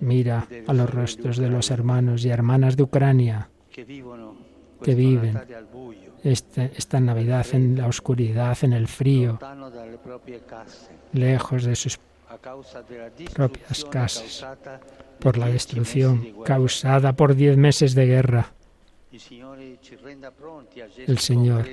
mira 0.00 0.46
a 0.66 0.72
los 0.74 0.90
rostros 0.90 1.36
de 1.38 1.48
los 1.48 1.70
hermanos 1.70 2.24
y 2.24 2.28
hermanas 2.28 2.76
de 2.76 2.82
Ucrania 2.82 3.48
que 3.70 4.94
viven 4.94 5.38
esta 6.24 7.00
Navidad 7.00 7.46
en 7.52 7.76
la 7.76 7.86
oscuridad, 7.88 8.56
en 8.62 8.72
el 8.72 8.86
frío, 8.86 9.38
lejos 11.12 11.64
de 11.64 11.76
sus 11.76 11.98
propias 13.34 13.84
casas 13.84 14.46
por 15.18 15.38
la 15.38 15.46
destrucción 15.48 16.26
causada 16.44 17.14
por 17.14 17.34
diez 17.34 17.56
meses 17.56 17.94
de 17.94 18.06
guerra. 18.06 18.52
El 21.06 21.18
Señor 21.18 21.68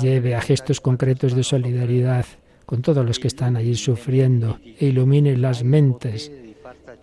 lleve 0.00 0.34
a 0.34 0.40
gestos 0.40 0.80
concretos 0.80 1.34
de 1.34 1.44
solidaridad 1.44 2.26
con 2.66 2.82
todos 2.82 3.04
los 3.04 3.18
que 3.18 3.28
están 3.28 3.56
allí 3.56 3.74
sufriendo 3.74 4.58
e 4.62 4.86
ilumine 4.86 5.36
las 5.36 5.64
mentes 5.64 6.30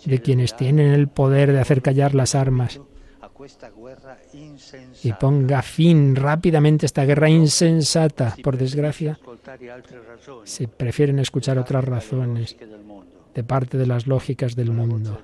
de 0.05 0.21
quienes 0.21 0.55
tienen 0.55 0.91
el 0.93 1.07
poder 1.07 1.51
de 1.51 1.59
hacer 1.59 1.81
callar 1.81 2.13
las 2.13 2.35
armas 2.35 2.79
y 5.03 5.13
ponga 5.13 5.61
fin 5.61 6.15
rápidamente 6.15 6.85
a 6.85 6.87
esta 6.87 7.05
guerra 7.05 7.29
insensata. 7.29 8.35
Por 8.43 8.57
desgracia, 8.57 9.19
se 10.43 10.67
prefieren 10.67 11.19
escuchar 11.19 11.57
otras 11.57 11.83
razones 11.83 12.55
de 13.33 13.43
parte 13.43 13.77
de 13.77 13.87
las 13.87 14.07
lógicas 14.07 14.55
del 14.55 14.71
mundo 14.71 15.21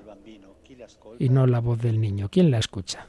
y 1.18 1.28
no 1.28 1.46
la 1.46 1.60
voz 1.60 1.80
del 1.80 2.00
niño. 2.00 2.28
¿Quién 2.30 2.50
la 2.50 2.58
escucha? 2.58 3.06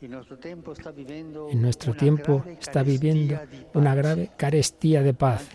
En 0.00 0.10
nuestro 0.10 1.94
tiempo 1.94 2.44
está 2.60 2.82
viviendo 2.82 3.40
una 3.74 3.94
grave 3.96 4.30
carestía 4.36 5.02
de 5.02 5.12
paz. 5.12 5.48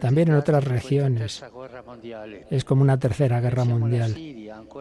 También 0.00 0.28
en 0.28 0.34
otras 0.36 0.64
regiones. 0.64 1.44
Es 2.50 2.64
como 2.64 2.82
una 2.82 2.98
tercera 2.98 3.40
guerra 3.40 3.64
mundial. 3.64 4.16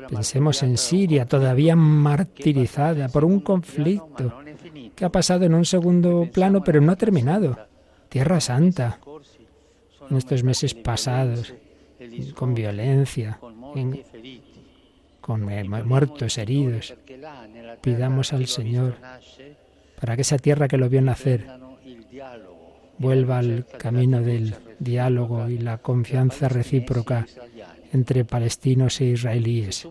Pensemos 0.10 0.63
en 0.63 0.77
Siria, 0.77 1.25
todavía 1.25 1.75
martirizada 1.75 3.10
por 3.10 3.25
un 3.25 3.41
conflicto 3.41 4.34
que 4.96 5.05
ha 5.05 5.10
pasado 5.10 5.43
en 5.46 5.53
un 5.53 5.65
segundo 5.65 6.29
plano, 6.31 6.63
pero 6.63 6.79
no 6.79 6.93
ha 6.93 6.96
terminado. 6.96 7.58
Tierra 8.08 8.39
Santa. 8.39 9.00
En 10.10 10.17
estos 10.17 10.43
meses 10.43 10.74
pasados, 10.74 11.53
con 12.36 12.53
violencia, 12.53 13.38
con 15.22 15.43
muertos, 15.86 16.38
heridos. 16.38 16.96
Pidamos 17.82 18.34
al 18.34 18.48
Señor 18.48 18.96
para 20.00 20.16
que 20.16 20.22
esa 20.22 20.38
tierra 20.38 20.68
que 20.68 20.78
lo 20.78 20.90
vio 20.90 21.02
nacer 21.02 21.46
vuelva 22.98 23.40
al 23.40 23.66
camino 23.78 24.22
del 24.22 24.56
diálogo 24.80 25.50
y 25.50 25.58
la 25.58 25.78
confianza 25.78 26.50
recíproca 26.50 27.26
entre 27.92 28.26
palestinos 28.26 29.02
e 29.02 29.06
israelíes. 29.06 29.88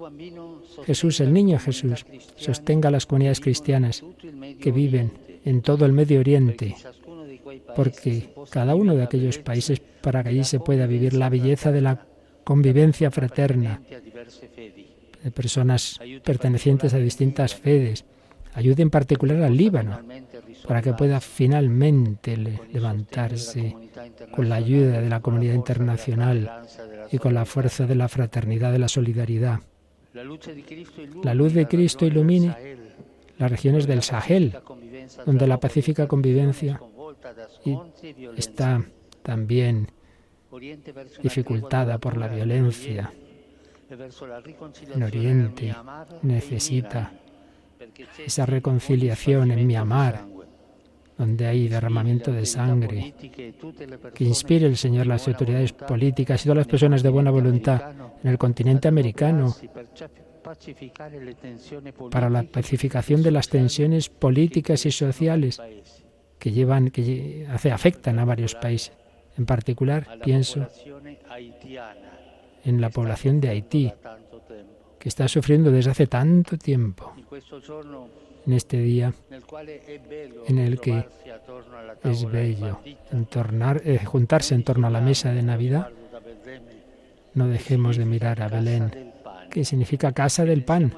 Jesús, 0.85 1.21
el 1.21 1.33
niño 1.33 1.59
Jesús, 1.59 2.07
sostenga 2.37 2.89
a 2.89 2.93
las 2.93 3.07
comunidades 3.07 3.41
cristianas 3.41 4.05
que 4.61 4.71
viven 4.71 5.13
en 5.45 5.63
todo 5.63 5.85
el 5.87 5.93
Medio 5.93 6.21
Oriente, 6.21 6.77
porque 7.75 8.31
cada 8.51 8.75
uno 8.75 8.95
de 8.95 9.03
aquellos 9.03 9.39
países, 9.39 9.81
para 9.81 10.23
que 10.23 10.29
allí 10.29 10.45
se 10.45 10.61
pueda 10.61 10.87
vivir 10.87 11.15
la 11.15 11.29
belleza 11.29 11.73
de 11.73 11.81
la 11.81 12.07
convivencia 12.45 13.11
fraterna, 13.11 13.81
personas 15.35 16.01
pertenecientes 16.25 16.95
a 16.95 16.99
distintas 16.99 17.55
fedes. 17.55 18.05
Ayude 18.55 18.83
en 18.83 18.91
particular 18.91 19.43
al 19.43 19.57
Líbano 19.57 20.01
para 20.67 20.83
que 20.83 20.93
pueda 20.95 21.21
finalmente 21.21 22.37
levantarse 22.37 23.77
con 24.33 24.49
la 24.49 24.57
ayuda 24.57 25.01
de 25.01 25.09
la 25.09 25.21
comunidad 25.21 25.55
internacional 25.55 26.63
y 27.11 27.19
con 27.19 27.35
la 27.35 27.45
fuerza 27.45 27.87
de 27.87 27.95
la 27.95 28.09
fraternidad, 28.09 28.73
de 28.73 28.79
la 28.79 28.89
solidaridad. 28.89 29.61
La 30.15 31.35
luz 31.35 31.53
de 31.53 31.67
Cristo 31.69 32.07
ilumine 32.07 32.55
las 33.39 33.51
regiones 33.51 33.87
del 33.87 34.03
Sahel, 34.03 34.57
donde 35.25 35.47
la 35.47 35.61
pacífica 35.61 36.09
convivencia 36.09 36.81
está 38.37 38.85
también 39.23 39.89
dificultada 41.23 41.99
por 41.99 42.17
la 42.17 42.29
violencia 42.29 43.13
en 43.91 45.03
Oriente 45.03 45.75
necesita 46.23 47.13
esa 48.25 48.45
reconciliación 48.45 49.51
en 49.51 49.67
Myanmar, 49.67 50.27
donde 51.17 51.47
hay 51.47 51.69
derramamiento 51.69 52.31
de 52.33 52.45
sangre, 52.45 53.15
que 54.15 54.25
inspire 54.25 54.67
el 54.67 54.77
Señor 54.77 55.07
las 55.07 55.27
autoridades 55.27 55.73
políticas 55.73 56.43
y 56.43 56.45
todas 56.45 56.59
las 56.59 56.67
personas 56.67 57.03
de 57.03 57.09
buena 57.09 57.31
voluntad 57.31 57.93
en 58.23 58.31
el 58.31 58.39
continente 58.39 58.89
americano 58.89 59.55
para 62.11 62.31
la 62.31 62.43
pacificación 62.43 63.23
de 63.23 63.31
las 63.31 63.49
tensiones 63.49 64.09
políticas 64.09 64.87
y 64.87 64.91
sociales 64.91 65.61
que 66.39 66.53
llevan 66.53 66.91
que 66.91 67.47
afectan 67.51 68.19
a 68.19 68.25
varios 68.25 68.55
países. 68.55 68.93
En 69.37 69.47
particular, 69.47 70.19
pienso 70.23 70.67
en 72.69 72.81
la 72.83 72.91
población 72.91 73.41
de 73.41 73.49
Haití, 73.49 73.93
que 74.99 75.09
está 75.09 75.27
sufriendo 75.27 75.71
desde 75.71 75.91
hace 75.91 76.07
tanto 76.07 76.59
tiempo. 76.59 77.15
En 78.47 78.53
este 78.53 78.79
día 78.79 79.13
en 80.47 80.59
el 80.59 80.81
que 80.81 81.05
es 82.05 82.31
bello 82.31 82.79
eh, 83.85 84.05
juntarse 84.05 84.55
en 84.55 84.65
torno 84.65 84.87
a 84.87 84.91
la 84.91 85.01
mesa 85.01 85.33
de 85.33 85.43
Navidad, 85.43 85.89
no 87.35 87.49
dejemos 87.49 87.97
de 87.97 88.05
mirar 88.05 88.43
a 88.43 88.49
Belén, 88.49 89.13
que 89.51 89.65
significa 89.65 90.13
casa 90.13 90.45
del 90.45 90.65
pan, 90.65 90.93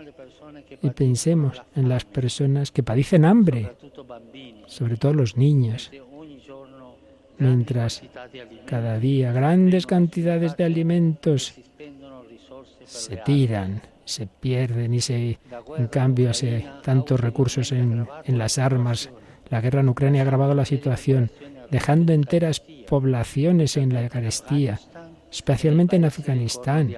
y 0.83 0.91
pensemos 0.91 1.63
en 1.77 1.89
las 1.89 2.05
personas 2.05 2.73
que 2.73 2.83
padecen 2.83 3.25
hambre, 3.25 3.73
sobre 4.67 4.97
todo 4.97 5.15
los 5.15 5.37
niños, 5.37 5.91
mientras 7.41 8.03
cada 8.67 8.99
día 8.99 9.33
grandes 9.33 9.87
cantidades 9.87 10.57
de 10.57 10.65
alimentos 10.65 11.55
se 12.85 13.17
tiran, 13.19 13.83
se 14.05 14.27
pierden 14.27 14.95
y 14.95 15.01
se, 15.01 15.39
en 15.77 15.87
cambio, 15.89 16.35
se, 16.35 16.67
tantos 16.83 17.21
recursos 17.21 17.73
en, 17.73 18.07
en 18.25 18.39
las 18.39 18.59
armas. 18.59 19.11
La 19.49 19.61
guerra 19.61 19.81
en 19.81 19.89
Ucrania 19.89 20.23
ha 20.23 20.25
agravado 20.25 20.55
la 20.55 20.65
situación, 20.65 21.31
dejando 21.71 22.13
enteras 22.13 22.61
poblaciones 22.61 23.77
en 23.77 23.93
la 23.95 24.03
Eucaristía, 24.03 24.79
especialmente 25.31 25.97
en 25.97 26.05
Afganistán, 26.05 26.95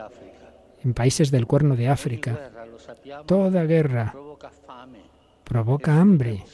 en 0.83 0.95
países 0.95 1.31
del 1.31 1.47
cuerno 1.47 1.77
de 1.77 1.89
África. 1.89 2.51
Toda 3.27 3.65
guerra 3.65 4.15
provoca 5.45 6.01
hambre 6.01 6.45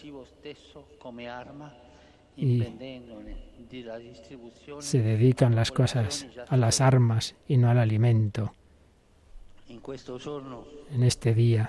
y 2.38 2.64
se 4.80 5.02
dedican 5.02 5.56
las 5.56 5.72
cosas 5.72 6.26
a 6.48 6.56
las 6.56 6.80
armas 6.80 7.34
y 7.48 7.56
no 7.56 7.68
al 7.68 7.78
alimento. 7.78 8.52
En 10.92 11.02
este 11.02 11.34
día, 11.34 11.68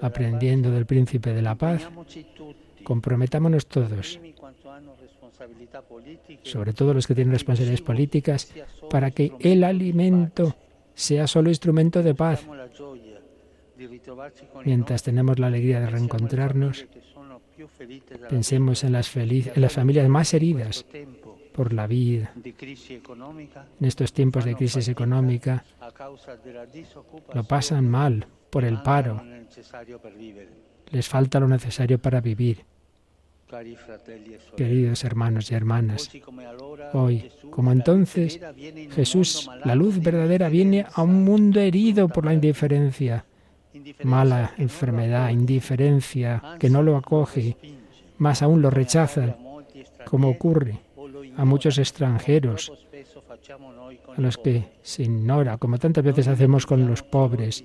aprendiendo 0.00 0.70
del 0.70 0.86
príncipe 0.86 1.32
de 1.32 1.42
la 1.42 1.54
paz, 1.54 1.88
comprometámonos 2.82 3.66
todos, 3.66 4.18
sobre 6.42 6.72
todo 6.72 6.94
los 6.94 7.06
que 7.06 7.14
tienen 7.14 7.32
responsabilidades 7.32 7.82
políticas, 7.82 8.52
para 8.90 9.10
que 9.10 9.32
el 9.40 9.62
alimento 9.62 10.56
sea 10.94 11.26
solo 11.26 11.50
instrumento 11.50 12.02
de 12.02 12.14
paz. 12.14 12.46
Mientras 14.64 15.02
tenemos 15.02 15.38
la 15.38 15.48
alegría 15.48 15.80
de 15.80 15.90
reencontrarnos, 15.90 16.86
pensemos 18.28 18.84
en 18.84 18.92
las, 18.92 19.08
familias 19.08 20.08
más 20.08 20.34
heridas 20.34 20.84
por 21.52 21.72
la 21.72 21.86
vida. 21.86 22.32
En 22.44 23.86
estos 23.86 24.12
tiempos 24.12 24.44
de 24.44 24.54
crisis 24.54 24.88
económica 24.88 25.64
lo 27.32 27.44
pasan 27.44 27.88
mal 27.88 28.26
por 28.50 28.64
el 28.64 28.82
paro. 28.82 29.22
Les 30.90 31.08
falta 31.08 31.40
lo 31.40 31.48
necesario 31.48 31.98
para 31.98 32.20
vivir. 32.20 32.64
Queridos 34.56 35.04
hermanos 35.04 35.50
y 35.50 35.54
hermanas, 35.54 36.10
hoy, 36.92 37.30
como 37.50 37.72
entonces, 37.72 38.40
Jesús, 38.92 39.48
la 39.64 39.74
luz 39.74 40.00
verdadera, 40.00 40.48
viene 40.48 40.86
a 40.92 41.02
un 41.02 41.24
mundo 41.24 41.60
herido 41.60 42.08
por 42.08 42.24
la 42.24 42.34
indiferencia, 42.34 43.24
mala 44.04 44.52
enfermedad, 44.58 45.30
indiferencia, 45.30 46.42
que 46.58 46.70
no 46.70 46.82
lo 46.82 46.96
acoge, 46.96 47.56
más 48.18 48.42
aún 48.42 48.62
lo 48.62 48.70
rechaza, 48.70 49.36
como 50.04 50.28
ocurre 50.28 50.80
a 51.36 51.44
muchos 51.44 51.78
extranjeros, 51.78 52.72
a 54.16 54.20
los 54.20 54.38
que 54.38 54.64
se 54.82 55.02
ignora, 55.02 55.58
como 55.58 55.78
tantas 55.78 56.04
veces 56.04 56.28
hacemos 56.28 56.66
con 56.66 56.86
los 56.86 57.02
pobres. 57.02 57.64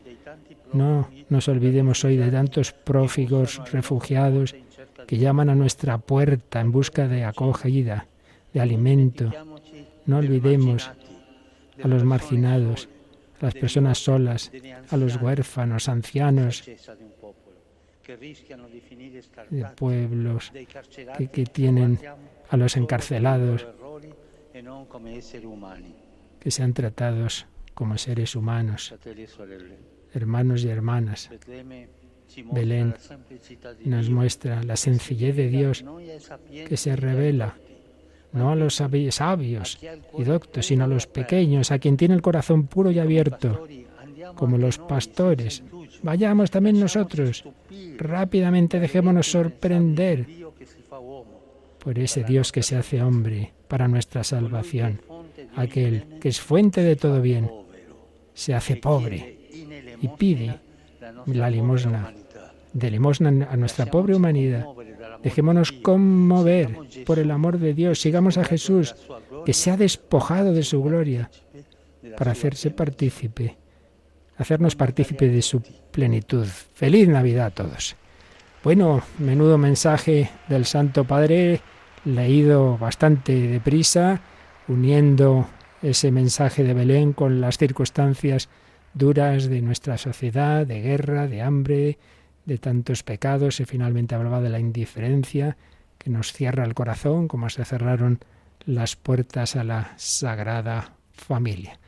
No 0.73 1.09
nos 1.29 1.47
olvidemos 1.47 2.03
hoy 2.05 2.17
de 2.17 2.31
tantos 2.31 2.71
prófugos, 2.71 3.61
refugiados, 3.71 4.55
que 5.07 5.17
llaman 5.17 5.49
a 5.49 5.55
nuestra 5.55 5.97
puerta 5.97 6.61
en 6.61 6.71
busca 6.71 7.07
de 7.07 7.23
acogida, 7.23 8.07
de 8.53 8.61
alimento. 8.61 9.31
No 10.05 10.17
olvidemos 10.17 10.91
a 11.83 11.87
los 11.87 12.03
marginados, 12.03 12.89
a 13.39 13.45
las 13.45 13.53
personas 13.53 13.97
solas, 13.97 14.51
a 14.89 14.97
los 14.97 15.15
huérfanos, 15.17 15.89
ancianos, 15.89 16.63
de 19.49 19.65
pueblos 19.75 20.51
que, 21.17 21.27
que 21.27 21.45
tienen 21.45 21.99
a 22.49 22.57
los 22.57 22.75
encarcelados, 22.77 23.67
que 26.39 26.51
sean 26.51 26.73
tratados 26.73 27.45
como 27.73 27.97
seres 27.97 28.35
humanos, 28.35 28.95
hermanos 30.13 30.63
y 30.63 30.69
hermanas. 30.69 31.29
Belén 32.51 32.93
nos 33.85 34.09
muestra 34.09 34.63
la 34.63 34.75
sencillez 34.75 35.35
de 35.35 35.49
Dios 35.49 35.83
que 36.67 36.77
se 36.77 36.95
revela 36.95 37.57
no 38.33 38.51
a 38.51 38.55
los 38.55 38.75
sabios 38.75 39.79
y 40.17 40.23
doctos, 40.23 40.65
sino 40.67 40.83
a 40.83 40.87
los 40.87 41.07
pequeños, 41.07 41.71
a 41.71 41.79
quien 41.79 41.97
tiene 41.97 42.15
el 42.15 42.21
corazón 42.21 42.67
puro 42.67 42.91
y 42.91 42.99
abierto, 42.99 43.67
como 44.35 44.57
los 44.57 44.77
pastores. 44.77 45.63
Vayamos 46.03 46.51
también 46.51 46.79
nosotros, 46.79 47.43
rápidamente 47.97 48.79
dejémonos 48.79 49.31
sorprender 49.31 50.27
por 51.79 51.97
ese 51.97 52.23
Dios 52.23 52.51
que 52.51 52.63
se 52.63 52.75
hace 52.75 53.01
hombre 53.01 53.53
para 53.67 53.87
nuestra 53.87 54.23
salvación, 54.23 55.01
aquel 55.55 56.05
que 56.19 56.29
es 56.29 56.39
fuente 56.39 56.81
de 56.81 56.95
todo 56.95 57.21
bien, 57.21 57.49
se 58.33 58.53
hace 58.53 58.75
pobre 58.75 59.37
y 60.01 60.07
pide 60.09 60.59
la 61.25 61.49
limosna, 61.49 62.13
de 62.73 62.91
limosna 62.91 63.47
a 63.49 63.57
nuestra 63.57 63.85
pobre 63.87 64.15
humanidad. 64.15 64.65
Dejémonos 65.23 65.71
conmover 65.71 66.77
por 67.05 67.19
el 67.19 67.31
amor 67.31 67.59
de 67.59 67.73
Dios. 67.73 67.99
Sigamos 67.99 68.37
a 68.37 68.43
Jesús, 68.43 68.95
que 69.45 69.53
se 69.53 69.71
ha 69.71 69.77
despojado 69.77 70.53
de 70.53 70.63
su 70.63 70.81
gloria 70.81 71.29
para 72.17 72.31
hacerse 72.31 72.71
partícipe, 72.71 73.57
hacernos 74.37 74.75
partícipe 74.75 75.27
de 75.27 75.41
su 75.41 75.61
plenitud. 75.91 76.45
Feliz 76.45 77.07
Navidad 77.07 77.47
a 77.47 77.51
todos. 77.51 77.95
Bueno, 78.63 79.01
menudo 79.19 79.57
mensaje 79.57 80.29
del 80.47 80.65
Santo 80.65 81.05
Padre, 81.05 81.61
leído 82.05 82.77
bastante 82.77 83.33
deprisa, 83.33 84.21
uniendo 84.67 85.47
ese 85.81 86.11
mensaje 86.11 86.63
de 86.63 86.73
Belén 86.73 87.13
con 87.13 87.41
las 87.41 87.57
circunstancias 87.57 88.49
duras 88.93 89.47
de 89.47 89.61
nuestra 89.61 89.97
sociedad, 89.97 90.65
de 90.65 90.81
guerra, 90.81 91.27
de 91.27 91.41
hambre, 91.41 91.97
de 92.49 92.57
tantos 92.57 93.03
pecados 93.03 93.59
y 93.59 93.65
finalmente 93.65 94.15
hablaba 94.15 94.41
de 94.41 94.49
la 94.49 94.59
indiferencia 94.59 95.55
que 95.99 96.09
nos 96.09 96.33
cierra 96.33 96.65
el 96.65 96.73
corazón, 96.73 97.27
como 97.27 97.47
se 97.49 97.63
cerraron 97.63 98.19
las 98.65 98.95
puertas 98.95 99.55
a 99.55 99.63
la 99.63 99.93
sagrada 99.97 100.95
familia. 101.13 101.79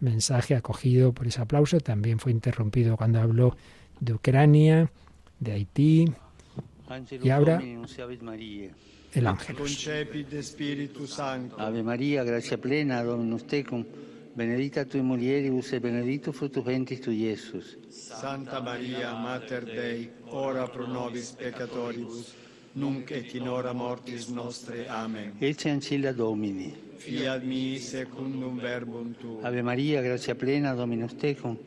Mensaje 0.00 0.54
acogido 0.54 1.12
por 1.14 1.26
ese 1.26 1.40
aplauso, 1.40 1.80
también 1.80 2.18
fue 2.18 2.30
interrumpido 2.30 2.98
cuando 2.98 3.20
habló 3.20 3.56
de 4.00 4.12
Ucrania, 4.12 4.90
de 5.40 5.52
Haití 5.52 6.12
y 7.22 7.30
ahora 7.30 7.62
el 9.14 9.26
ángel. 9.26 9.56
Ave 11.56 11.82
María, 11.82 12.22
gracia 12.22 12.58
plena, 12.58 13.02
Dominus 13.02 13.46
tecum, 13.46 13.86
benedicta 14.34 14.84
tui 14.84 15.00
mulieribus 15.00 15.72
e 15.72 15.80
benedictus 15.80 16.34
fructus 16.34 16.64
ventris 16.64 17.00
tui, 17.00 17.22
Iesus. 17.22 17.76
Santa 17.88 18.60
Maria, 18.60 19.12
Mater 19.12 19.64
Dei, 19.64 20.10
ora 20.28 20.66
pro 20.66 20.86
nobis 20.86 21.30
peccatoribus, 21.32 22.32
nunc 22.72 23.10
et 23.10 23.34
in 23.34 23.48
hora 23.48 23.72
mortis 23.72 24.28
nostre. 24.28 24.86
Amen. 24.88 25.34
Ecce 25.38 25.68
ancilla 25.68 26.12
Domini. 26.12 26.74
Fiat 26.96 27.42
mi 27.42 27.78
secundum 27.78 28.58
verbum 28.58 29.14
tu. 29.18 29.38
Ave 29.42 29.62
Maria, 29.62 30.00
gracia 30.00 30.34
plena, 30.34 30.72
Dominus 30.72 31.14
tecum, 31.14 31.58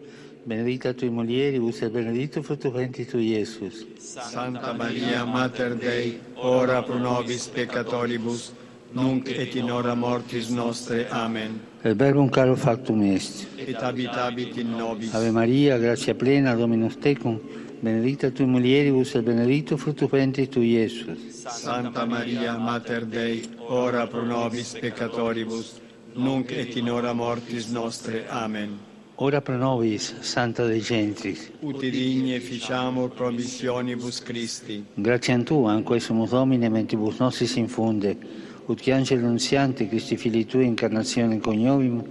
benedicta 0.43 0.93
tui 0.93 1.09
mulieribus 1.09 1.81
et 1.81 1.91
benedictus 1.91 2.43
fructus 2.43 2.71
ventris 2.71 3.07
tui, 3.07 3.27
Iesus. 3.27 3.85
Santa 3.99 4.73
Maria, 4.73 5.23
Mater 5.23 5.75
Dei, 5.75 6.19
ora 6.35 6.81
pro 6.81 6.97
nobis 6.97 7.47
peccatoribus, 7.47 8.53
nunc 8.93 9.27
et 9.29 9.53
in 9.55 9.69
hora 9.69 9.93
mortis 9.93 10.49
nostre. 10.49 11.07
Amen. 11.09 11.73
El 11.85 11.93
verbum 11.93 12.29
caro 12.29 12.55
factum 12.55 13.03
est. 13.03 13.45
Et 13.59 13.75
habitabit 13.77 14.57
in 14.57 14.71
nobis. 14.75 15.13
Ave 15.13 15.29
Maria, 15.31 15.77
gracia 15.77 16.15
plena, 16.15 16.55
Dominus 16.55 16.97
tecum, 16.97 17.39
benedicta 17.79 18.31
tui 18.31 18.47
mulieribus 18.47 19.13
et 19.13 19.21
benedictus 19.21 19.79
fructus 19.79 20.09
ventris 20.09 20.49
tui, 20.49 20.71
Iesus. 20.71 21.43
Santa 21.45 22.07
Maria, 22.07 22.57
Mater 22.57 23.05
Dei, 23.05 23.43
ora 23.67 24.07
pro 24.07 24.25
nobis 24.25 24.73
peccatoribus, 24.73 25.79
nunc 26.15 26.49
et 26.49 26.75
in 26.75 26.89
hora 26.89 27.13
mortis 27.13 27.69
nostre. 27.69 28.25
Amen. 28.29 28.79
Ora 29.17 29.41
pro 29.41 29.55
nobis, 29.55 30.15
Santa 30.21 30.65
Dei 30.65 30.81
Gentris. 30.81 31.51
Uti 31.61 31.91
digni 31.91 32.39
ficiamur 32.39 33.11
promissionibus 33.11 34.23
Christi. 34.23 34.83
Gratiam 34.95 35.43
Tua, 35.43 35.73
anque 35.73 35.99
sumus 35.99 36.31
Domine, 36.31 36.67
mentibus 36.67 37.19
nostris 37.19 37.55
infunde, 37.57 38.17
ut 38.65 38.79
che 38.79 38.91
angelo 38.91 39.27
nunziante, 39.27 39.87
Christi 39.87 40.17
Fili 40.17 40.45
Tui, 40.45 40.65
incarnazione 40.65 41.39
coniovim, 41.39 42.03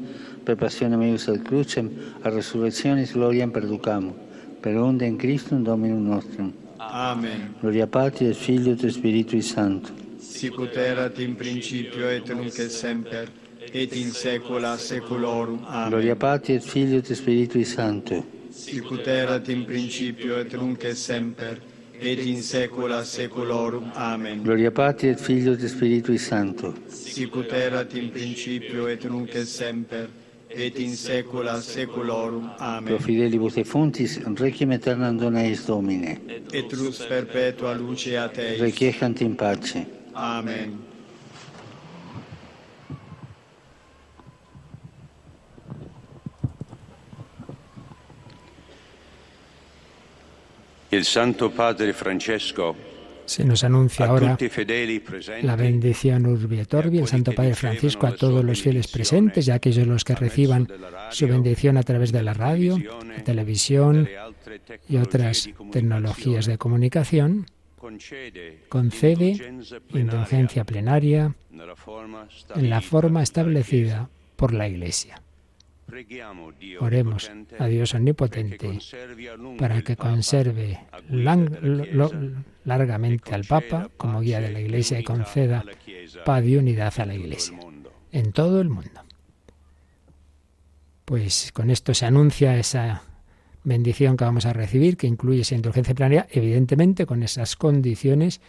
per 0.42 0.56
passione 0.56 0.96
meius 0.96 1.26
ad 1.28 1.42
crucem, 1.42 1.90
a 2.20 2.28
resurrectionis 2.28 3.12
gloriam 3.12 3.50
perducamo, 3.50 4.14
per 4.60 4.76
onde 4.76 5.06
in 5.06 5.16
Christum 5.16 5.62
Dominum 5.62 6.06
nostrum. 6.06 6.52
Amen. 6.76 7.54
Gloria 7.60 7.86
Patri 7.86 8.28
et 8.28 8.36
Filio 8.36 8.72
et 8.72 8.86
Spiritui 8.86 9.42
Sancto. 9.42 9.92
Sicut 10.18 10.76
erat 10.76 11.18
in 11.18 11.34
principio 11.34 12.08
et 12.08 12.28
nunc 12.32 12.58
et 12.58 12.70
semper, 12.70 13.28
et 13.72 13.94
in 13.96 14.10
saecula 14.10 14.76
saeculorum. 14.76 15.64
Amen. 15.64 15.88
Gloria 15.88 16.16
Patri 16.16 16.54
et 16.54 16.62
Filio 16.62 16.98
et 16.98 17.12
Spiritui 17.12 17.64
Sancto. 17.64 18.34
sicut 18.54 19.06
erat 19.06 19.48
in 19.48 19.64
principio 19.64 20.38
et 20.38 20.52
nunc 20.54 20.84
et 20.84 20.96
semper, 20.96 21.60
et 22.00 22.18
in 22.18 22.42
saecula 22.42 23.04
saeculorum. 23.04 23.90
Amen. 23.94 24.42
Gloria 24.42 24.70
Patri 24.70 25.08
et 25.08 25.20
Filio 25.20 25.52
et 25.52 25.68
Spiritui 25.68 26.18
Sancto. 26.18 26.74
Sicut 26.88 27.52
erat 27.52 27.94
in 27.94 28.10
principio 28.10 28.88
et 28.88 29.04
nunc 29.04 29.34
et 29.34 29.46
semper, 29.46 30.08
et 30.48 30.78
in 30.78 30.94
saecula 30.96 31.60
saeculorum. 31.60 32.50
Pro 32.56 32.64
Amen. 32.64 32.98
fidelibus 32.98 33.54
defuntis, 33.54 34.18
requiem 34.36 34.70
aeternam 34.70 35.18
dona 35.18 35.42
eis 35.44 35.66
Domine. 35.66 36.18
Et 36.52 36.72
lux 36.72 37.04
perpetua 37.06 37.74
luce 37.74 38.16
a 38.16 38.28
Te. 38.28 38.56
Requiescant 38.60 39.20
in 39.20 39.34
pace. 39.34 39.86
Amen. 40.14 40.83
Il 50.94 51.04
Santo 51.04 51.50
Padre 51.50 51.92
Francesco 51.92 52.76
Se 53.24 53.44
nos 53.44 53.64
anuncia 53.64 54.06
ahora 54.06 54.38
la 55.42 55.56
bendición 55.56 56.24
Urbi 56.24 56.60
et 56.60 56.72
Orbi, 56.72 56.98
el 56.98 57.08
Santo 57.08 57.32
Padre 57.32 57.56
Francisco, 57.56 58.06
a 58.06 58.14
todos 58.14 58.44
los 58.44 58.62
fieles 58.62 58.86
presentes 58.86 59.48
y 59.48 59.50
a 59.50 59.54
aquellos 59.54 59.88
los 59.88 60.04
que 60.04 60.14
reciban 60.14 60.68
su 61.10 61.26
bendición 61.26 61.78
a 61.78 61.82
través 61.82 62.12
de 62.12 62.22
la 62.22 62.32
radio, 62.32 62.78
la 62.78 63.24
televisión 63.24 64.08
y 64.88 64.96
otras 64.98 65.50
tecnologías 65.72 66.46
de 66.46 66.58
comunicación, 66.58 67.46
concede 68.68 69.52
indulgencia 69.94 70.62
plenaria 70.62 71.34
en 72.54 72.70
la 72.70 72.80
forma 72.80 73.22
establecida 73.22 74.10
por 74.36 74.54
la 74.54 74.68
Iglesia. 74.68 75.20
Oremos 76.80 77.30
a 77.58 77.66
Dios 77.66 77.94
Omnipotente 77.94 78.78
para 79.58 79.82
que 79.82 79.96
conserve 79.96 80.80
lang- 81.10 81.58
lo- 81.60 81.84
lo- 81.84 82.10
largamente 82.64 83.34
al 83.34 83.44
Papa 83.44 83.90
como 83.96 84.20
guía 84.20 84.40
de 84.40 84.50
la 84.50 84.60
Iglesia 84.60 84.98
y 84.98 85.04
conceda 85.04 85.64
paz 86.24 86.44
y 86.44 86.56
unidad 86.56 86.92
a 86.98 87.06
la 87.06 87.14
Iglesia 87.14 87.58
en 88.12 88.32
todo 88.32 88.60
el 88.60 88.68
mundo. 88.70 88.90
Pues 91.04 91.50
con 91.52 91.70
esto 91.70 91.92
se 91.92 92.06
anuncia 92.06 92.56
esa 92.56 93.02
bendición 93.62 94.16
que 94.16 94.24
vamos 94.24 94.46
a 94.46 94.52
recibir, 94.52 94.96
que 94.96 95.06
incluye 95.06 95.42
esa 95.42 95.54
indulgencia 95.54 95.94
plenaria, 95.94 96.26
evidentemente 96.30 97.06
con 97.06 97.22
esas 97.22 97.56
condiciones, 97.56 98.40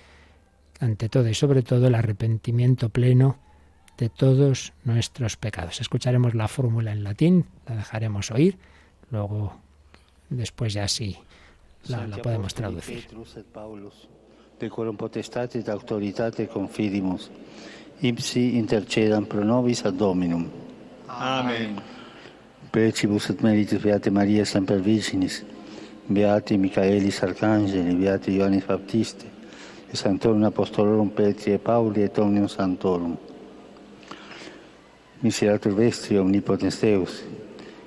ante 0.80 1.10
todo 1.10 1.28
y 1.30 1.34
sobre 1.34 1.64
todo 1.64 1.88
el 1.88 1.96
arrepentimiento 1.96 2.90
pleno 2.90 3.40
de 3.98 4.10
todos 4.10 4.74
nuestros 4.84 5.38
pecados. 5.38 5.82
Escucharemos 5.82 6.34
la 6.34 6.48
fórmula 6.48 6.92
en 6.92 7.04
latín, 7.04 7.46
la 7.68 7.76
dejaremos 7.76 8.32
oír, 8.32 8.58
luego 9.12 9.54
después 10.30 10.74
ya 10.74 10.88
sí 10.88 11.18
la, 11.88 12.08
la 12.08 12.18
podemos 12.18 12.54
traducir. 12.54 13.08
De 14.60 14.70
quorum 14.70 14.96
potestate 14.96 15.60
et 15.60 15.68
autoritate 15.68 16.48
confidimus, 16.48 17.30
ipsi 18.02 18.56
intercedam 18.56 19.26
pro 19.26 19.44
nobis 19.44 19.84
ad 19.84 19.98
Dominum. 20.00 20.48
Amen. 21.10 21.76
Precibus 22.72 23.30
et 23.30 23.44
meritus 23.44 23.84
Beate 23.84 24.12
Maria 24.12 24.46
Semper 24.46 24.80
Virginis, 24.80 25.44
Beati 26.08 26.58
Michaelis 26.58 27.22
Arcangeli, 27.22 27.96
Beati 27.96 28.38
Ioannis 28.38 28.64
Baptiste, 28.66 29.26
et 29.92 29.98
Sanctorum 29.98 30.44
Apostolorum 30.46 31.10
Petri 31.10 31.52
et 31.52 31.58
Pauli 31.58 32.02
et 32.04 32.18
Omnium 32.18 32.48
Sanctorum. 32.48 33.18
Miseratur 35.24 35.76
vestri 35.78 36.18
omnipotens 36.20 36.80
Deus, 36.82 37.24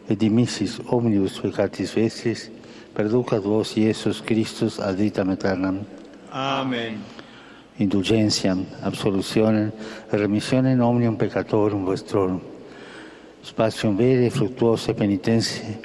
et 0.09 0.17
dimissis 0.19 0.79
omnibus 0.89 1.39
peccatis 1.43 1.93
vestris, 1.95 2.49
perducat 2.97 3.45
vos 3.45 3.75
Iesus 3.77 4.23
Christus 4.25 4.79
ad 4.81 4.97
vitam 4.97 5.31
aeternam, 5.31 5.83
Amen. 6.33 6.99
indulgentiam, 7.79 8.65
absolutionem, 8.83 9.71
remissionem 10.11 10.81
omnium 10.81 11.17
peccatorum 11.17 11.85
vostrorum, 11.85 12.41
spatium 13.43 13.97
vere 13.97 14.31
fructuose 14.31 14.95
penitentie, 14.95 15.79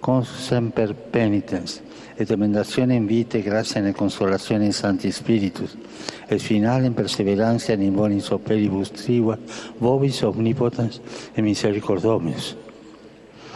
con 0.00 0.24
semper 0.24 0.94
penitens, 1.12 1.80
et 2.18 2.30
emendationem 2.30 3.06
vitae 3.08 3.42
gratiam 3.44 3.86
et 3.86 3.96
consolatione 3.96 4.72
Sancti 4.72 5.12
Spiritus, 5.12 5.76
et 6.30 6.42
finalem 6.42 6.94
perseverantia 6.94 7.74
in 7.74 7.96
bonis 7.96 8.30
operibus 8.32 8.92
trigua, 8.94 9.36
vobis 9.80 10.22
omnipotens 10.22 11.00
et 11.34 11.42
misericordomus. 11.42 12.54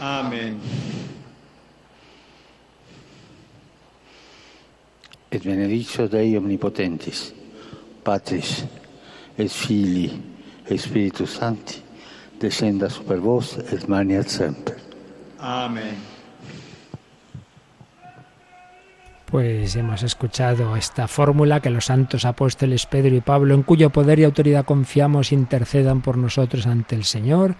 Amen. 0.01 0.59
et 5.35 5.43
benedictio 5.43 6.07
Dei 6.07 6.37
omnipotentis, 6.37 7.33
Patris 8.03 8.65
et 9.37 9.51
Filii 9.51 10.21
et 10.69 10.79
Spiritus 10.79 11.35
Sancti, 11.35 11.81
descenda 12.39 12.89
super 12.89 13.19
vos 13.19 13.57
et 13.71 13.87
maniat 13.91 14.29
semper. 14.31 14.79
Amen. 15.39 15.95
Pues 19.35 19.75
hemos 19.75 20.01
escuchado 20.01 20.77
esta 20.77 21.09
fórmula 21.09 21.59
que 21.59 21.69
los 21.69 21.87
santos 21.87 22.23
apóstoles 22.23 22.85
Pedro 22.85 23.13
y 23.13 23.19
Pablo, 23.19 23.53
en 23.53 23.63
cuyo 23.63 23.89
poder 23.89 24.17
y 24.17 24.23
autoridad 24.23 24.63
confiamos, 24.63 25.33
intercedan 25.33 26.01
por 26.01 26.17
nosotros 26.17 26.65
ante 26.67 26.95
el 26.95 27.03
Señor, 27.03 27.57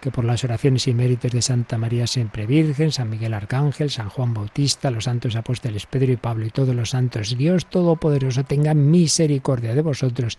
que 0.00 0.12
por 0.12 0.24
las 0.24 0.44
oraciones 0.44 0.86
y 0.86 0.94
méritos 0.94 1.32
de 1.32 1.42
Santa 1.42 1.76
María 1.76 2.06
siempre 2.06 2.46
Virgen, 2.46 2.92
San 2.92 3.10
Miguel 3.10 3.34
Arcángel, 3.34 3.90
San 3.90 4.10
Juan 4.10 4.32
Bautista, 4.32 4.92
los 4.92 5.04
santos 5.06 5.34
apóstoles 5.34 5.86
Pedro 5.86 6.12
y 6.12 6.16
Pablo 6.16 6.46
y 6.46 6.50
todos 6.50 6.72
los 6.72 6.90
santos, 6.90 7.36
Dios 7.36 7.66
Todopoderoso 7.66 8.44
tenga 8.44 8.74
misericordia 8.74 9.74
de 9.74 9.82
vosotros 9.82 10.38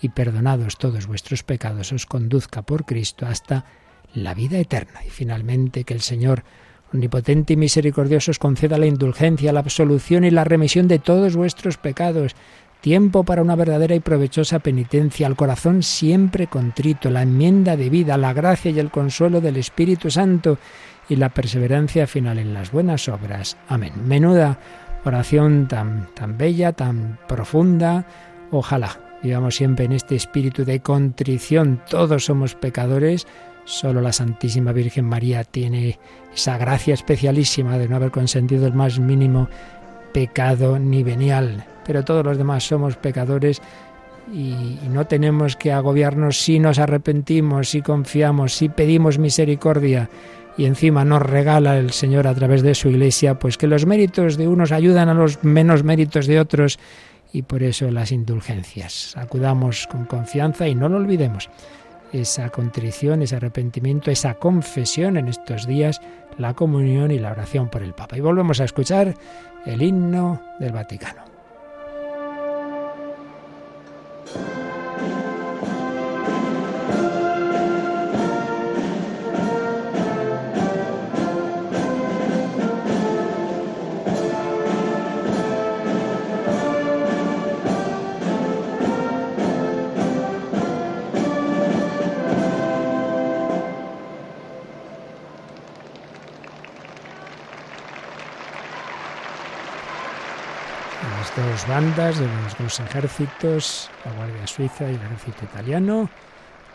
y 0.00 0.10
perdonados 0.10 0.78
todos 0.78 1.08
vuestros 1.08 1.42
pecados, 1.42 1.92
os 1.92 2.06
conduzca 2.06 2.62
por 2.62 2.84
Cristo 2.84 3.26
hasta 3.26 3.64
la 4.14 4.34
vida 4.34 4.58
eterna. 4.58 5.04
Y 5.04 5.10
finalmente 5.10 5.82
que 5.82 5.94
el 5.94 6.02
Señor 6.02 6.44
omnipotente 6.92 7.52
y 7.52 7.56
misericordioso 7.56 8.30
os 8.30 8.38
conceda 8.38 8.78
la 8.78 8.86
indulgencia, 8.86 9.52
la 9.52 9.60
absolución 9.60 10.24
y 10.24 10.30
la 10.30 10.44
remisión 10.44 10.88
de 10.88 10.98
todos 10.98 11.36
vuestros 11.36 11.76
pecados, 11.76 12.34
tiempo 12.80 13.24
para 13.24 13.42
una 13.42 13.56
verdadera 13.56 13.94
y 13.94 14.00
provechosa 14.00 14.58
penitencia, 14.58 15.26
al 15.26 15.36
corazón 15.36 15.82
siempre 15.82 16.46
contrito, 16.46 17.10
la 17.10 17.22
enmienda 17.22 17.76
de 17.76 17.90
vida, 17.90 18.16
la 18.16 18.32
gracia 18.32 18.70
y 18.70 18.78
el 18.78 18.90
consuelo 18.90 19.40
del 19.40 19.56
Espíritu 19.56 20.10
Santo 20.10 20.58
y 21.08 21.16
la 21.16 21.28
perseverancia 21.28 22.06
final 22.06 22.38
en 22.38 22.54
las 22.54 22.72
buenas 22.72 23.08
obras. 23.08 23.56
Amén. 23.68 23.92
Menuda 24.06 24.58
oración 25.04 25.66
tan, 25.68 26.08
tan 26.14 26.38
bella, 26.38 26.72
tan 26.72 27.18
profunda. 27.26 28.06
Ojalá 28.50 29.18
vivamos 29.22 29.56
siempre 29.56 29.84
en 29.84 29.92
este 29.92 30.14
espíritu 30.16 30.64
de 30.64 30.80
contrición. 30.80 31.82
Todos 31.88 32.24
somos 32.24 32.54
pecadores. 32.54 33.26
Solo 33.70 34.00
la 34.00 34.12
Santísima 34.12 34.72
Virgen 34.72 35.04
María 35.04 35.44
tiene 35.44 35.96
esa 36.34 36.58
gracia 36.58 36.92
especialísima 36.92 37.78
de 37.78 37.88
no 37.88 37.94
haber 37.94 38.10
consentido 38.10 38.66
el 38.66 38.74
más 38.74 38.98
mínimo 38.98 39.48
pecado 40.12 40.76
ni 40.80 41.04
venial. 41.04 41.64
Pero 41.86 42.04
todos 42.04 42.24
los 42.24 42.36
demás 42.36 42.64
somos 42.64 42.96
pecadores 42.96 43.62
y, 44.34 44.76
no 44.90 45.06
tenemos 45.06 45.54
que 45.54 45.70
agobiarnos 45.70 46.36
si 46.36 46.58
nos 46.58 46.80
arrepentimos, 46.80 47.68
si 47.68 47.80
confiamos, 47.80 48.54
si 48.54 48.68
pedimos 48.68 49.20
misericordia 49.20 50.10
y 50.58 50.64
encima 50.64 51.04
nos 51.04 51.22
regala 51.22 51.78
el 51.78 51.92
Señor 51.92 52.26
a 52.26 52.34
través 52.34 52.62
de 52.62 52.74
su 52.74 52.88
iglesia, 52.88 53.38
pues 53.38 53.56
que 53.56 53.68
los 53.68 53.86
méritos 53.86 54.36
de 54.36 54.48
unos 54.48 54.72
ayudan 54.72 55.08
a 55.08 55.14
los 55.14 55.44
menos 55.44 55.84
méritos 55.84 56.26
de 56.26 56.40
otros 56.40 56.80
y 57.32 57.42
por 57.42 57.62
eso 57.62 57.88
las 57.92 58.10
indulgencias. 58.10 59.16
Acudamos 59.16 59.86
con 59.86 60.06
confianza 60.06 60.66
y 60.66 60.74
no 60.74 60.88
lo 60.88 60.96
olvidemos. 60.96 61.48
Esa 62.12 62.50
contrición, 62.50 63.22
ese 63.22 63.36
arrepentimiento, 63.36 64.10
esa 64.10 64.34
confesión 64.34 65.16
en 65.16 65.28
estos 65.28 65.66
días, 65.66 66.00
la 66.38 66.54
comunión 66.54 67.10
y 67.10 67.18
la 67.18 67.30
oración 67.30 67.68
por 67.68 67.82
el 67.82 67.94
Papa. 67.94 68.16
Y 68.16 68.20
volvemos 68.20 68.60
a 68.60 68.64
escuchar 68.64 69.14
el 69.66 69.82
himno 69.82 70.40
del 70.58 70.72
Vaticano. 70.72 71.22
Bandas 101.66 102.18
de 102.18 102.26
los 102.26 102.58
dos 102.58 102.80
ejércitos, 102.80 103.90
la 104.04 104.12
Guardia 104.12 104.46
Suiza 104.46 104.84
y 104.90 104.94
el 104.94 105.02
ejército 105.02 105.44
italiano, 105.44 106.10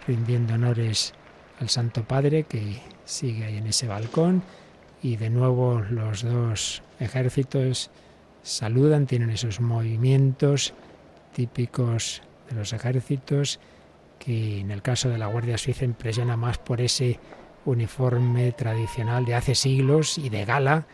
rindiendo 0.08 0.56
honores 0.56 1.14
al 1.60 1.70
Santo 1.70 2.04
Padre 2.04 2.44
que 2.44 2.82
sigue 3.06 3.46
ahí 3.46 3.58
en 3.58 3.68
ese 3.68 3.88
balcón. 3.88 4.44
Y 5.02 5.18
de 5.18 5.30
nuevo 5.30 5.82
los 5.90 6.24
dos 6.24 6.82
ejércitos 7.00 7.92
saludan, 8.44 9.06
tienen 9.06 9.30
esos 9.30 9.60
movimientos 9.62 10.74
típicos 11.34 12.22
de 12.50 12.56
los 12.56 12.74
ejércitos 12.74 13.60
que 14.20 14.60
en 14.60 14.72
el 14.72 14.82
caso 14.82 15.10
de 15.10 15.18
la 15.18 15.28
Guardia 15.28 15.58
Suiza 15.58 15.86
impresiona 15.86 16.38
más 16.38 16.58
por 16.58 16.82
ese 16.82 17.20
uniforme 17.66 18.52
tradicional 18.52 19.26
de 19.26 19.36
hace 19.36 19.56
siglos 19.56 20.18
y 20.18 20.30
de 20.30 20.46
gala, 20.46 20.86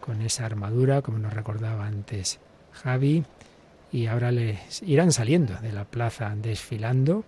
con 0.00 0.22
esa 0.22 0.46
armadura, 0.46 1.02
como 1.02 1.18
nos 1.18 1.34
recordaba 1.34 1.86
antes 1.86 2.40
Javi, 2.72 3.24
y 3.92 4.06
ahora 4.06 4.30
les 4.30 4.82
irán 4.82 5.12
saliendo 5.12 5.54
de 5.56 5.72
la 5.72 5.84
plaza 5.84 6.34
desfilando 6.36 7.24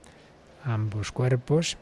ambos 0.64 1.12
cuerpos 1.12 1.76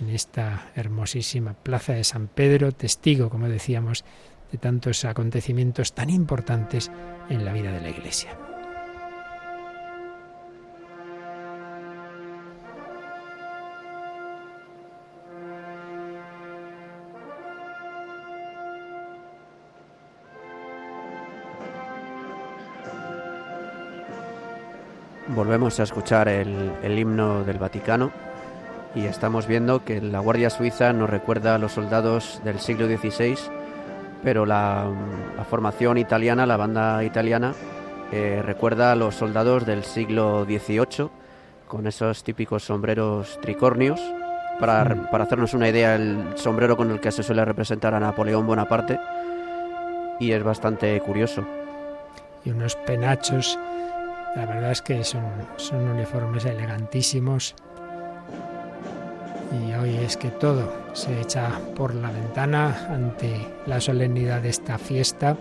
en 0.00 0.10
esta 0.10 0.70
hermosísima 0.74 1.54
plaza 1.54 1.92
de 1.92 2.04
San 2.04 2.28
Pedro, 2.28 2.72
testigo, 2.72 3.28
como 3.28 3.48
decíamos, 3.48 4.04
de 4.50 4.58
tantos 4.58 5.04
acontecimientos 5.04 5.92
tan 5.94 6.10
importantes 6.10 6.90
en 7.28 7.44
la 7.44 7.52
vida 7.52 7.72
de 7.72 7.80
la 7.80 7.90
Iglesia. 7.90 8.51
Volvemos 25.34 25.80
a 25.80 25.84
escuchar 25.84 26.28
el, 26.28 26.98
himno 26.98 27.42
del 27.42 27.56
Vaticano 27.56 28.12
y 28.94 29.06
estamos 29.06 29.46
viendo 29.46 29.82
que 29.82 29.98
la 30.02 30.20
Guardia 30.20 30.50
Suiza 30.50 30.92
nos 30.92 31.08
recuerda 31.08 31.54
a 31.54 31.58
los 31.58 31.72
soldados 31.72 32.42
del 32.44 32.60
siglo 32.60 32.86
XVI, 32.86 33.38
pero 34.22 34.44
la, 34.44 34.90
formación 35.48 35.96
italiana, 35.96 36.44
la 36.44 36.58
banda 36.58 37.02
italiana, 37.02 37.54
eh, 38.12 38.42
recuerda 38.44 38.92
a 38.92 38.94
los 38.94 39.14
soldados 39.14 39.64
del 39.64 39.84
siglo 39.84 40.44
XVIII 40.44 41.08
con 41.66 41.86
esos 41.86 42.22
típicos 42.24 42.64
sombreros 42.64 43.38
tricornios. 43.40 44.02
Para, 44.60 44.84
mm. 44.84 45.10
para 45.10 45.24
hacernos 45.24 45.54
una 45.54 45.70
idea, 45.70 45.94
el 45.94 46.34
sombrero 46.34 46.76
con 46.76 46.90
el 46.90 47.00
que 47.00 47.10
se 47.10 47.22
suele 47.22 47.42
representar 47.46 47.94
a 47.94 48.00
Napoleón 48.00 48.46
Bonaparte 48.46 49.00
y 50.20 50.32
es 50.32 50.42
bastante 50.42 51.00
curioso. 51.00 51.42
Y 52.44 52.50
unos 52.50 52.76
penachos 52.76 53.58
la 54.34 54.46
verdad 54.46 54.72
es 54.72 54.82
que 54.82 55.04
son, 55.04 55.24
uniformes 55.72 56.44
elegantísimos. 56.44 57.54
Y 59.52 59.74
hoy 59.74 59.96
es 59.96 60.16
que 60.16 60.28
todo 60.28 60.72
se 60.94 61.20
echa 61.20 61.60
por 61.76 61.94
la 61.94 62.10
ventana 62.10 62.86
ante 62.88 63.34
la 63.66 63.80
solemnidad 63.80 64.40
de 64.40 64.48
esta 64.48 64.78
fiesta. 64.78 65.36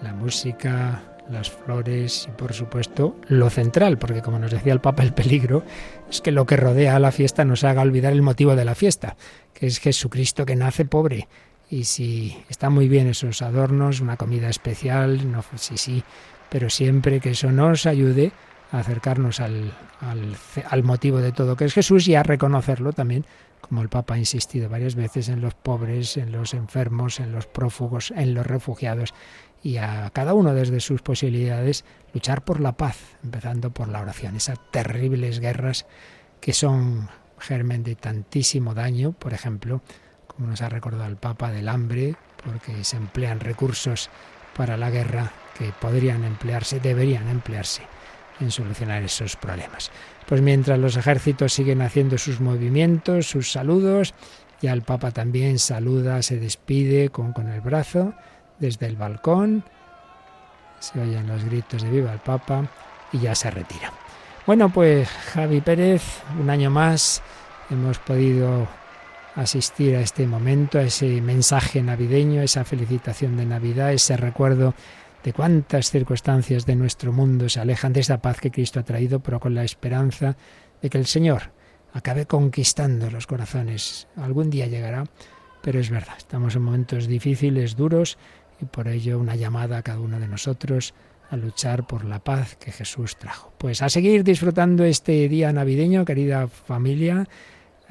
La 0.00 0.14
música, 0.14 1.02
las 1.30 1.50
flores 1.50 2.28
y 2.28 2.30
por 2.32 2.54
supuesto 2.54 3.16
lo 3.28 3.50
central, 3.50 3.98
porque 3.98 4.22
como 4.22 4.38
nos 4.38 4.50
decía 4.50 4.72
el 4.72 4.80
Papa, 4.80 5.02
el 5.02 5.12
peligro 5.12 5.62
es 6.10 6.22
que 6.22 6.32
lo 6.32 6.46
que 6.46 6.56
rodea 6.56 6.96
a 6.96 7.00
la 7.00 7.12
fiesta 7.12 7.44
nos 7.44 7.64
haga 7.64 7.82
olvidar 7.82 8.12
el 8.12 8.22
motivo 8.22 8.56
de 8.56 8.64
la 8.64 8.74
fiesta, 8.74 9.16
que 9.52 9.66
es 9.66 9.78
Jesucristo 9.78 10.46
que 10.46 10.56
nace 10.56 10.86
pobre. 10.86 11.28
Y 11.68 11.84
si 11.84 12.42
están 12.48 12.72
muy 12.72 12.88
bien 12.88 13.06
esos 13.06 13.42
adornos, 13.42 14.00
una 14.00 14.16
comida 14.16 14.48
especial, 14.48 15.30
no, 15.30 15.42
sí, 15.56 15.76
sí, 15.76 16.02
pero 16.52 16.68
siempre 16.68 17.18
que 17.18 17.30
eso 17.30 17.50
nos 17.50 17.86
ayude 17.86 18.30
a 18.72 18.80
acercarnos 18.80 19.40
al, 19.40 19.72
al, 20.68 20.82
motivo 20.82 21.18
de 21.18 21.32
todo, 21.32 21.56
que 21.56 21.64
es 21.64 21.72
Jesús, 21.72 22.06
y 22.08 22.14
a 22.14 22.22
reconocerlo 22.22 22.92
también, 22.92 23.24
como 23.62 23.80
el 23.80 23.88
Papa 23.88 24.14
ha 24.14 24.18
insistido 24.18 24.68
varias 24.68 24.94
veces, 24.94 25.30
en 25.30 25.40
los 25.40 25.54
pobres, 25.54 26.18
en 26.18 26.30
los 26.30 26.52
enfermos, 26.52 27.20
en 27.20 27.32
los 27.32 27.46
prófugos, 27.46 28.12
en 28.14 28.34
los 28.34 28.46
refugiados, 28.46 29.14
y 29.62 29.78
a 29.78 30.10
cada 30.12 30.34
uno 30.34 30.52
desde 30.52 30.80
sus 30.80 31.00
posibilidades 31.00 31.86
luchar 32.12 32.44
por 32.44 32.60
la 32.60 32.72
paz, 32.72 32.98
empezando 33.24 33.70
por 33.70 33.88
la 33.88 34.02
oración, 34.02 34.36
esas 34.36 34.58
terribles 34.70 35.40
guerras 35.40 35.86
que 36.42 36.52
son 36.52 37.08
germen 37.38 37.82
de 37.82 37.94
tantísimo 37.94 38.74
daño, 38.74 39.12
por 39.12 39.32
ejemplo, 39.32 39.80
como 40.26 40.48
nos 40.48 40.60
ha 40.60 40.68
recordado 40.68 41.08
el 41.08 41.16
Papa, 41.16 41.50
del 41.50 41.70
hambre, 41.70 42.14
porque 42.44 42.84
se 42.84 42.98
emplean 42.98 43.40
recursos 43.40 44.10
para 44.56 44.76
la 44.76 44.90
guerra 44.90 45.32
que 45.58 45.72
podrían 45.80 46.24
emplearse, 46.24 46.80
deberían 46.80 47.28
emplearse 47.28 47.82
en 48.40 48.50
solucionar 48.50 49.02
esos 49.02 49.36
problemas. 49.36 49.90
Pues 50.26 50.40
mientras 50.40 50.78
los 50.78 50.96
ejércitos 50.96 51.52
siguen 51.52 51.82
haciendo 51.82 52.18
sus 52.18 52.40
movimientos, 52.40 53.26
sus 53.26 53.52
saludos, 53.52 54.14
ya 54.60 54.72
el 54.72 54.82
Papa 54.82 55.10
también 55.10 55.58
saluda, 55.58 56.22
se 56.22 56.38
despide 56.38 57.10
con, 57.10 57.32
con 57.32 57.48
el 57.48 57.60
brazo 57.60 58.14
desde 58.58 58.86
el 58.86 58.96
balcón, 58.96 59.64
se 60.78 61.00
oyen 61.00 61.26
los 61.26 61.44
gritos 61.44 61.82
de 61.82 61.90
viva 61.90 62.12
el 62.12 62.20
Papa 62.20 62.68
y 63.12 63.18
ya 63.18 63.34
se 63.34 63.50
retira. 63.50 63.92
Bueno, 64.46 64.70
pues 64.70 65.08
Javi 65.08 65.60
Pérez, 65.60 66.02
un 66.40 66.50
año 66.50 66.70
más 66.70 67.22
hemos 67.70 67.98
podido 67.98 68.66
asistir 69.34 69.96
a 69.96 70.00
este 70.00 70.26
momento, 70.26 70.78
a 70.78 70.82
ese 70.82 71.20
mensaje 71.20 71.82
navideño, 71.82 72.42
esa 72.42 72.64
felicitación 72.64 73.36
de 73.36 73.46
Navidad, 73.46 73.92
ese 73.92 74.16
recuerdo 74.16 74.74
de 75.24 75.32
cuántas 75.32 75.90
circunstancias 75.90 76.66
de 76.66 76.76
nuestro 76.76 77.12
mundo 77.12 77.48
se 77.48 77.60
alejan 77.60 77.92
de 77.92 78.00
esa 78.00 78.20
paz 78.20 78.40
que 78.40 78.50
Cristo 78.50 78.80
ha 78.80 78.84
traído, 78.84 79.20
pero 79.20 79.40
con 79.40 79.54
la 79.54 79.64
esperanza 79.64 80.36
de 80.80 80.90
que 80.90 80.98
el 80.98 81.06
Señor 81.06 81.52
acabe 81.92 82.26
conquistando 82.26 83.10
los 83.10 83.26
corazones. 83.26 84.08
Algún 84.16 84.50
día 84.50 84.66
llegará, 84.66 85.04
pero 85.62 85.78
es 85.78 85.90
verdad, 85.90 86.14
estamos 86.18 86.56
en 86.56 86.62
momentos 86.62 87.06
difíciles, 87.06 87.76
duros, 87.76 88.18
y 88.60 88.64
por 88.64 88.88
ello 88.88 89.18
una 89.18 89.36
llamada 89.36 89.78
a 89.78 89.82
cada 89.82 90.00
uno 90.00 90.18
de 90.18 90.28
nosotros 90.28 90.94
a 91.30 91.36
luchar 91.36 91.86
por 91.86 92.04
la 92.04 92.18
paz 92.18 92.56
que 92.56 92.72
Jesús 92.72 93.16
trajo. 93.16 93.52
Pues 93.58 93.80
a 93.80 93.88
seguir 93.88 94.22
disfrutando 94.22 94.84
este 94.84 95.28
día 95.28 95.52
navideño, 95.52 96.04
querida 96.04 96.46
familia, 96.46 97.26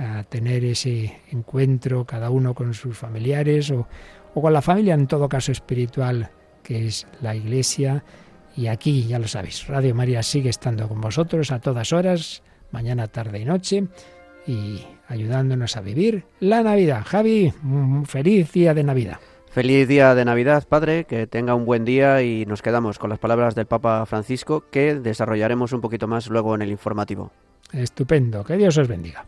a 0.02 0.24
tener 0.24 0.66
ese 0.66 1.22
encuentro 1.32 2.06
cada 2.06 2.30
uno 2.30 2.56
con 2.56 2.74
sus 2.74 2.98
familiares 2.98 3.70
o, 3.72 3.88
o 4.34 4.42
con 4.42 4.54
la 4.54 4.62
familia 4.62 4.96
en 4.96 5.08
todo 5.08 5.30
caso 5.30 5.52
espiritual 5.52 6.32
que 6.64 6.88
es 6.88 7.08
la 7.22 7.36
Iglesia. 7.36 8.04
Y 8.56 8.68
aquí, 8.68 9.08
ya 9.08 9.20
lo 9.20 9.28
sabéis, 9.28 9.68
Radio 9.68 9.96
María 9.96 10.24
sigue 10.24 10.50
estando 10.50 10.88
con 10.88 11.00
vosotros 11.00 11.52
a 11.52 11.60
todas 11.60 11.94
horas, 11.94 12.44
mañana, 12.72 13.08
tarde 13.08 13.40
y 13.40 13.46
noche, 13.46 13.88
y 14.46 14.82
ayudándonos 15.08 15.78
a 15.78 15.82
vivir 15.82 16.26
la 16.40 16.62
Navidad. 16.64 17.04
Javi, 17.06 17.54
feliz 18.06 18.52
día 18.52 18.74
de 18.74 18.84
Navidad. 18.84 19.20
Feliz 19.52 19.88
día 19.88 20.16
de 20.16 20.24
Navidad, 20.24 20.66
Padre, 20.68 21.04
que 21.04 21.28
tenga 21.28 21.56
un 21.56 21.66
buen 21.66 21.84
día 21.84 22.24
y 22.24 22.46
nos 22.46 22.62
quedamos 22.62 23.00
con 23.00 23.10
las 23.10 23.20
palabras 23.20 23.54
del 23.54 23.66
Papa 23.66 24.06
Francisco 24.06 24.66
que 24.72 24.96
desarrollaremos 24.96 25.74
un 25.74 25.82
poquito 25.82 26.08
más 26.08 26.28
luego 26.28 26.56
en 26.56 26.62
el 26.62 26.72
informativo. 26.72 27.32
Estupendo, 27.74 28.44
que 28.44 28.56
Dios 28.56 28.78
os 28.78 28.88
bendiga. 28.88 29.26